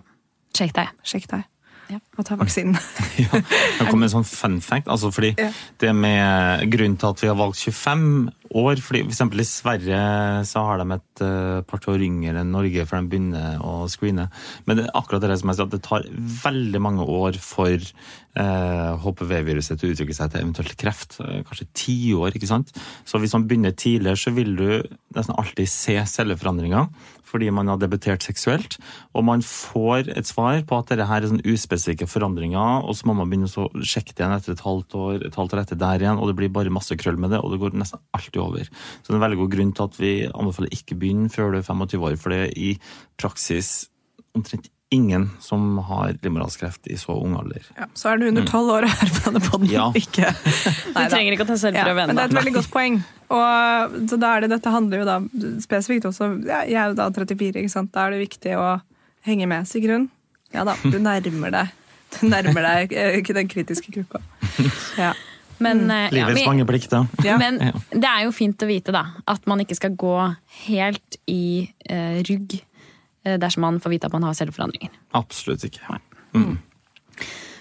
Sjekk 0.55 0.77
deg. 0.79 0.93
sjekk 1.03 1.27
deg. 1.33 1.49
Ja. 1.91 1.99
Og 2.19 2.25
ta 2.25 2.37
vaksinen. 2.41 2.79
Ja, 3.21 3.41
det 3.41 3.87
kom 3.91 4.03
en 4.03 4.11
sånn 4.11 4.25
fun 4.27 4.57
fact. 4.65 4.89
Altså 4.91 5.11
fordi 5.15 5.35
Ja. 5.39 5.51
det 5.79 5.93
med 5.95 6.65
Grunnen 6.73 6.97
til 6.99 7.11
at 7.13 7.21
vi 7.23 7.29
har 7.31 7.37
valgt 7.39 7.61
25 7.61 8.31
år 8.55 8.79
fordi 8.83 9.01
for 9.03 9.11
eksempel 9.11 9.41
I 9.43 9.47
Sverige 9.49 10.01
så 10.47 10.63
har 10.67 10.79
de 10.79 10.87
et 10.95 11.23
uh, 11.27 11.61
par 11.67 11.83
år 11.91 12.03
yngre 12.07 12.39
enn 12.41 12.53
Norge 12.55 12.85
før 12.87 13.03
de 13.03 13.11
begynner 13.11 13.59
å 13.65 13.89
screene. 13.91 14.29
Men 14.67 14.79
det 14.79 14.85
er 14.87 14.95
akkurat 14.99 15.25
det 15.27 15.39
som 15.41 15.51
jeg 15.51 15.59
sier, 15.59 15.67
at 15.69 15.75
det 15.75 15.83
tar 15.87 16.07
veldig 16.45 16.81
mange 16.85 17.03
år 17.11 17.39
for 17.43 17.75
eh, 17.75 18.93
HPV-viruset 19.05 19.79
til 19.81 19.91
å 19.91 19.95
utvikle 19.97 20.15
seg 20.17 20.31
til 20.33 20.45
eventuelt 20.45 20.77
kreft. 20.81 21.19
eh, 21.25 21.43
Kanskje 21.47 21.67
ti 21.75 21.97
år. 22.15 22.35
ikke 22.35 22.51
sant? 22.51 22.71
Så 23.05 23.19
hvis 23.23 23.35
man 23.35 23.47
begynner 23.49 23.75
tidligere, 23.75 24.17
så 24.19 24.33
vil 24.35 24.55
du 24.57 24.69
nesten 25.17 25.35
alltid 25.39 25.69
se 25.71 25.99
celleforandringer 26.15 26.89
fordi 27.35 27.51
man 27.55 27.71
har 27.73 27.81
debutert 27.83 28.23
seksuelt. 28.25 28.79
Og 29.13 29.27
man 29.27 29.43
får 29.45 30.13
et 30.15 30.29
svar 30.29 30.61
på 30.69 30.79
at 30.79 30.93
dette 30.93 31.09
her 31.11 31.25
er 31.25 31.33
sånn 31.33 31.43
uspesifikke 31.43 32.09
forandringer, 32.11 32.87
og 32.87 32.95
så 32.95 33.11
må 33.11 33.17
man 33.19 33.31
begynne 33.31 33.51
å 33.51 33.69
sjekke 33.83 34.15
det 34.15 34.23
igjen 34.23 34.37
etter 34.37 34.55
et 34.55 34.65
halvt 34.65 34.99
år, 35.01 35.17
et 35.27 35.41
halvt 35.41 35.57
år 35.57 35.65
etter 35.65 35.81
der 35.81 36.05
igjen, 36.05 36.21
og 36.21 36.31
det 36.31 36.37
blir 36.39 36.53
bare 36.55 36.75
masse 36.75 36.95
krøll 37.01 37.19
med 37.21 37.35
det, 37.35 37.43
og 37.43 37.55
det 37.55 37.61
går 37.63 37.75
nesten 37.81 38.03
alltid 38.15 38.43
over. 38.45 38.71
Så 38.71 39.09
det 39.09 39.17
er 39.17 39.19
en 39.19 39.27
veldig 39.27 39.43
god 39.43 39.57
grunn 39.57 39.75
til 39.75 39.89
at 39.91 39.99
vi 40.01 40.13
anbefaler 40.31 40.79
ikke 40.79 41.01
begynne 41.01 41.33
før 41.33 41.53
du 41.53 41.61
er 41.61 41.67
25 41.67 42.07
år, 42.07 42.21
for 42.21 42.35
det 42.35 42.45
er 42.47 42.55
i 42.55 42.71
praksis 43.21 43.75
omtrent 44.35 44.71
ingen 44.95 45.27
som 45.43 45.79
har 45.89 46.15
livmorhalskreft 46.23 46.89
i 46.93 46.97
så 47.01 47.17
ung 47.19 47.35
alder. 47.39 47.67
Ja, 47.77 47.87
så 47.99 48.13
er 48.13 48.21
du 48.23 48.29
under 48.31 48.47
tolv 48.49 48.71
år 48.77 48.87
og 48.87 48.95
hører 48.95 49.13
på 49.17 49.23
denne 49.29 49.43
podden. 49.45 49.69
Ja. 49.73 49.89
Ikke. 50.03 50.31
Du 50.35 51.01
trenger 51.13 51.37
ikke 51.37 51.47
å 51.47 51.51
ta 51.51 51.59
Ja, 51.69 51.85
ennå. 51.85 51.95
men 51.99 52.15
det 52.17 52.25
er 52.25 52.33
et 52.33 52.39
veldig 52.39 52.55
godt 52.59 52.71
poeng. 52.73 52.99
Og 53.35 53.99
så 54.11 54.19
da 54.21 54.35
er 54.37 54.45
det, 54.45 54.51
Dette 54.55 54.73
handler 54.73 55.01
jo 55.03 55.07
da 55.09 55.15
spesifikt 55.65 56.05
også 56.11 56.27
ja, 56.45 56.61
Jeg 56.69 56.77
er 56.77 56.91
jo 56.93 56.99
da 56.99 57.07
34, 57.11 57.63
ikke 57.63 57.73
sant? 57.73 57.91
da 57.95 58.05
er 58.07 58.15
det 58.15 58.21
viktig 58.27 58.53
å 58.61 58.67
henge 59.27 59.49
med, 59.51 59.67
Sigrun. 59.71 60.09
Ja 60.55 60.63
da, 60.69 60.77
du 60.85 60.99
nærmer 61.03 61.51
deg 61.55 61.73
Du 62.15 62.27
nærmer 62.31 62.67
deg 62.69 62.93
eh, 62.95 63.17
ikke 63.19 63.35
den 63.35 63.49
kritiske 63.51 63.91
gruppa. 63.97 64.21
Ja. 65.01 65.15
Men, 65.63 65.91
eh, 65.91 66.09
ja, 66.13 66.27
Livets 66.29 66.41
vi- 66.41 66.47
mange 66.47 66.67
plikter. 66.69 67.09
Ja. 67.25 67.39
Men 67.39 67.59
det 67.91 68.07
er 68.07 68.25
jo 68.27 68.33
fint 68.35 68.61
å 68.63 68.69
vite 68.69 68.93
da, 68.95 69.07
at 69.27 69.47
man 69.51 69.63
ikke 69.65 69.77
skal 69.79 69.97
gå 69.99 70.15
helt 70.67 71.19
i 71.31 71.71
uh, 71.91 72.21
rugg 72.29 72.55
eh, 72.59 72.74
dersom 73.25 73.65
man 73.65 73.81
får 73.81 73.95
vite 73.97 74.07
at 74.11 74.13
man 74.17 74.23
har 74.29 74.35
celleforandringer. 74.39 74.93
Absolutt 75.17 75.65
ikke. 75.69 75.99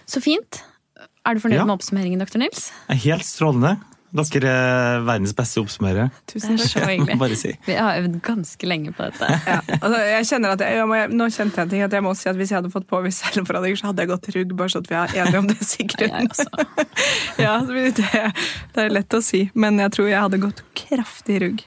Så 0.05 0.21
fint. 0.21 0.61
Er 1.25 1.35
du 1.35 1.39
fornøyd 1.39 1.61
Ja. 1.61 1.65
med 1.65 1.77
oppsummeringen, 1.79 2.19
dr. 2.19 2.37
Nils? 2.41 2.71
Helt 2.89 3.23
strålende. 3.23 3.77
Dere 4.13 4.45
er 4.45 4.99
verdens 5.07 5.31
beste 5.33 5.57
oppsummerere. 5.63 6.11
Tusen 6.29 6.53
Det 6.57 6.65
er 6.65 6.67
takk. 6.67 6.83
så 6.83 6.89
hyggelig. 6.91 7.15
Bare 7.23 7.35
si. 7.39 7.53
Vi 7.65 7.73
har 7.73 7.95
øvd 7.97 8.19
ganske 8.21 8.67
lenge 8.69 8.91
på 8.93 9.07
dette. 9.07 9.29
Ja. 9.47 9.55
Altså, 9.79 9.97
jeg 10.05 10.27
kjenner 10.29 10.53
at 10.53 10.59
jeg, 10.61 10.75
jeg 10.77 10.85
må, 10.91 10.99
nå 11.17 11.29
kjente 11.33 11.55
jeg 11.57 11.63
en 11.65 11.69
ting 11.71 11.81
at 11.87 11.95
jeg 11.97 12.03
må 12.05 12.11
si 12.19 12.29
at 12.29 12.35
hvis 12.37 12.51
jeg 12.53 12.59
hadde 12.59 12.69
fått 12.75 12.85
påvist 12.91 13.23
celleforandringer, 13.25 13.79
så 13.81 13.87
hadde 13.89 14.03
jeg 14.05 14.11
gått 14.11 14.29
rugg, 14.35 14.53
bare 14.59 14.69
så 14.69 14.83
at 14.83 14.91
vi 14.91 14.95
er 14.99 15.15
enige 15.23 15.39
om 15.41 15.47
det, 15.49 15.57
Sigrun. 15.71 16.29
Ja, 17.41 17.55
det, 17.65 17.95
det 17.97 18.83
er 18.85 18.93
lett 18.93 19.17
å 19.17 19.21
si, 19.23 19.47
men 19.55 19.79
jeg 19.81 19.95
tror 19.95 20.11
jeg 20.11 20.21
hadde 20.27 20.41
gått 20.43 20.61
kraftig 20.77 21.39
rugg. 21.41 21.63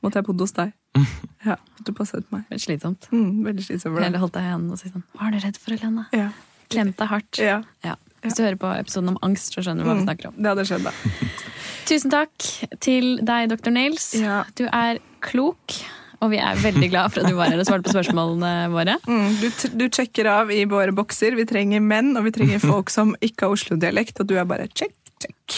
Måtte 0.00 0.22
jeg 0.22 0.24
bodd 0.30 0.40
hos 0.46 0.56
deg. 0.56 0.72
Ja, 1.46 1.54
du 1.86 1.92
passet 1.96 2.26
meg. 2.34 2.42
Veldig 2.50 2.64
slitsomt. 2.66 3.06
Mm, 3.14 3.44
veldig 3.46 3.62
slitsomt 3.64 3.94
for. 3.96 4.04
Eller 4.04 4.20
holdt 4.20 4.34
deg 4.36 4.44
i 4.44 4.50
hånden 4.52 4.74
og 4.74 4.80
si 4.82 4.90
sånn 4.92 5.04
Hva 5.16 5.28
er 5.30 5.36
du 5.36 5.38
redd 5.46 5.56
for, 5.62 5.72
Helene? 5.72 6.02
Ja. 6.12 6.26
Klemt 6.70 6.98
deg 7.00 7.08
hardt. 7.12 7.38
ja. 7.40 7.60
Ja. 7.86 7.94
Hvis 8.20 8.34
du 8.36 8.42
hører 8.44 8.58
på 8.60 8.68
episoden 8.76 9.08
om 9.14 9.16
angst, 9.24 9.54
så 9.56 9.62
skjønner 9.64 9.80
du 9.80 9.88
hva 9.88 9.94
vi 9.96 10.02
Mm, 10.02 10.08
snakker 10.10 10.28
om. 10.28 10.34
det 10.36 10.50
hadde 10.50 10.64
skjedd, 10.68 10.84
da. 10.84 10.92
Tusen 11.88 12.12
takk 12.12 12.48
til 12.84 13.06
deg, 13.24 13.48
dr. 13.48 13.70
Nils. 13.72 14.10
Ja. 14.20 14.42
Du 14.60 14.66
er 14.68 14.98
klok, 15.24 15.78
og 16.20 16.34
vi 16.34 16.36
er 16.44 16.60
veldig 16.60 16.90
glad 16.92 17.14
for 17.14 17.24
at 17.24 17.32
du 17.32 17.38
var 17.38 17.48
her 17.48 17.62
og 17.62 17.64
svarte 17.64 17.88
på 17.88 17.94
spørsmålene 17.96 18.52
våre. 18.74 18.98
Mm, 19.08 19.32
du, 19.40 19.48
du 19.80 19.86
sjekker 19.88 20.28
av 20.28 20.52
i 20.52 20.66
våre 20.68 20.92
bokser. 20.92 21.32
Vi 21.40 21.48
trenger 21.48 21.80
menn, 21.80 22.12
og 22.20 22.28
vi 22.28 22.34
trenger 22.36 22.60
folk 22.60 22.92
som 22.92 23.16
ikke 23.24 23.48
har 23.48 23.56
Oslo-dialekt, 23.56 24.20
og 24.20 24.28
du 24.28 24.36
er 24.36 24.44
bare 24.52 24.68
check, 24.76 24.92
check. 25.24 25.56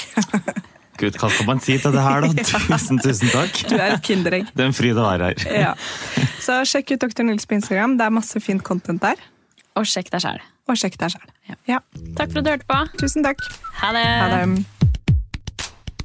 Gud, 1.03 1.17
hva 1.19 1.29
skal 1.35 1.49
man 1.49 1.63
si 1.63 1.75
til 1.83 1.95
det 1.97 2.03
her, 2.05 2.23
da? 2.23 2.45
Tusen, 2.53 3.01
tusen 3.03 3.33
takk. 3.33 3.63
Du 3.67 3.75
er 3.75 3.97
et 3.97 4.05
kinderegg. 4.07 4.47
Det 4.55 4.63
er 4.63 4.71
en 4.71 4.77
fryd 4.77 5.01
å 5.01 5.09
være 5.09 5.33
her. 5.33 5.59
Ja. 5.65 5.73
Så 6.43 6.61
sjekk 6.69 6.95
ut 6.95 7.03
Dr. 7.03 7.27
Nils 7.27 7.49
på 7.49 7.59
Instagram. 7.59 7.99
Det 7.99 8.07
er 8.07 8.15
masse 8.15 8.43
fint 8.45 8.63
content 8.67 9.03
der. 9.03 9.19
Og 9.79 9.89
sjekk 9.89 10.13
deg 10.15 10.23
sjæl. 10.23 10.39
Og 10.71 10.79
sjekk 10.79 11.01
deg 11.01 11.17
sjæl. 11.17 11.29
Ja. 11.51 11.59
Ja. 11.75 11.83
Takk 12.19 12.31
for 12.31 12.43
at 12.43 12.47
du 12.47 12.55
hørte 12.55 12.71
på. 12.71 12.81
Tusen 13.03 13.27
takk. 13.27 13.43
Ha 13.83 13.95
det. 13.97 14.07
Ha 14.07 14.31
det. 14.37 14.92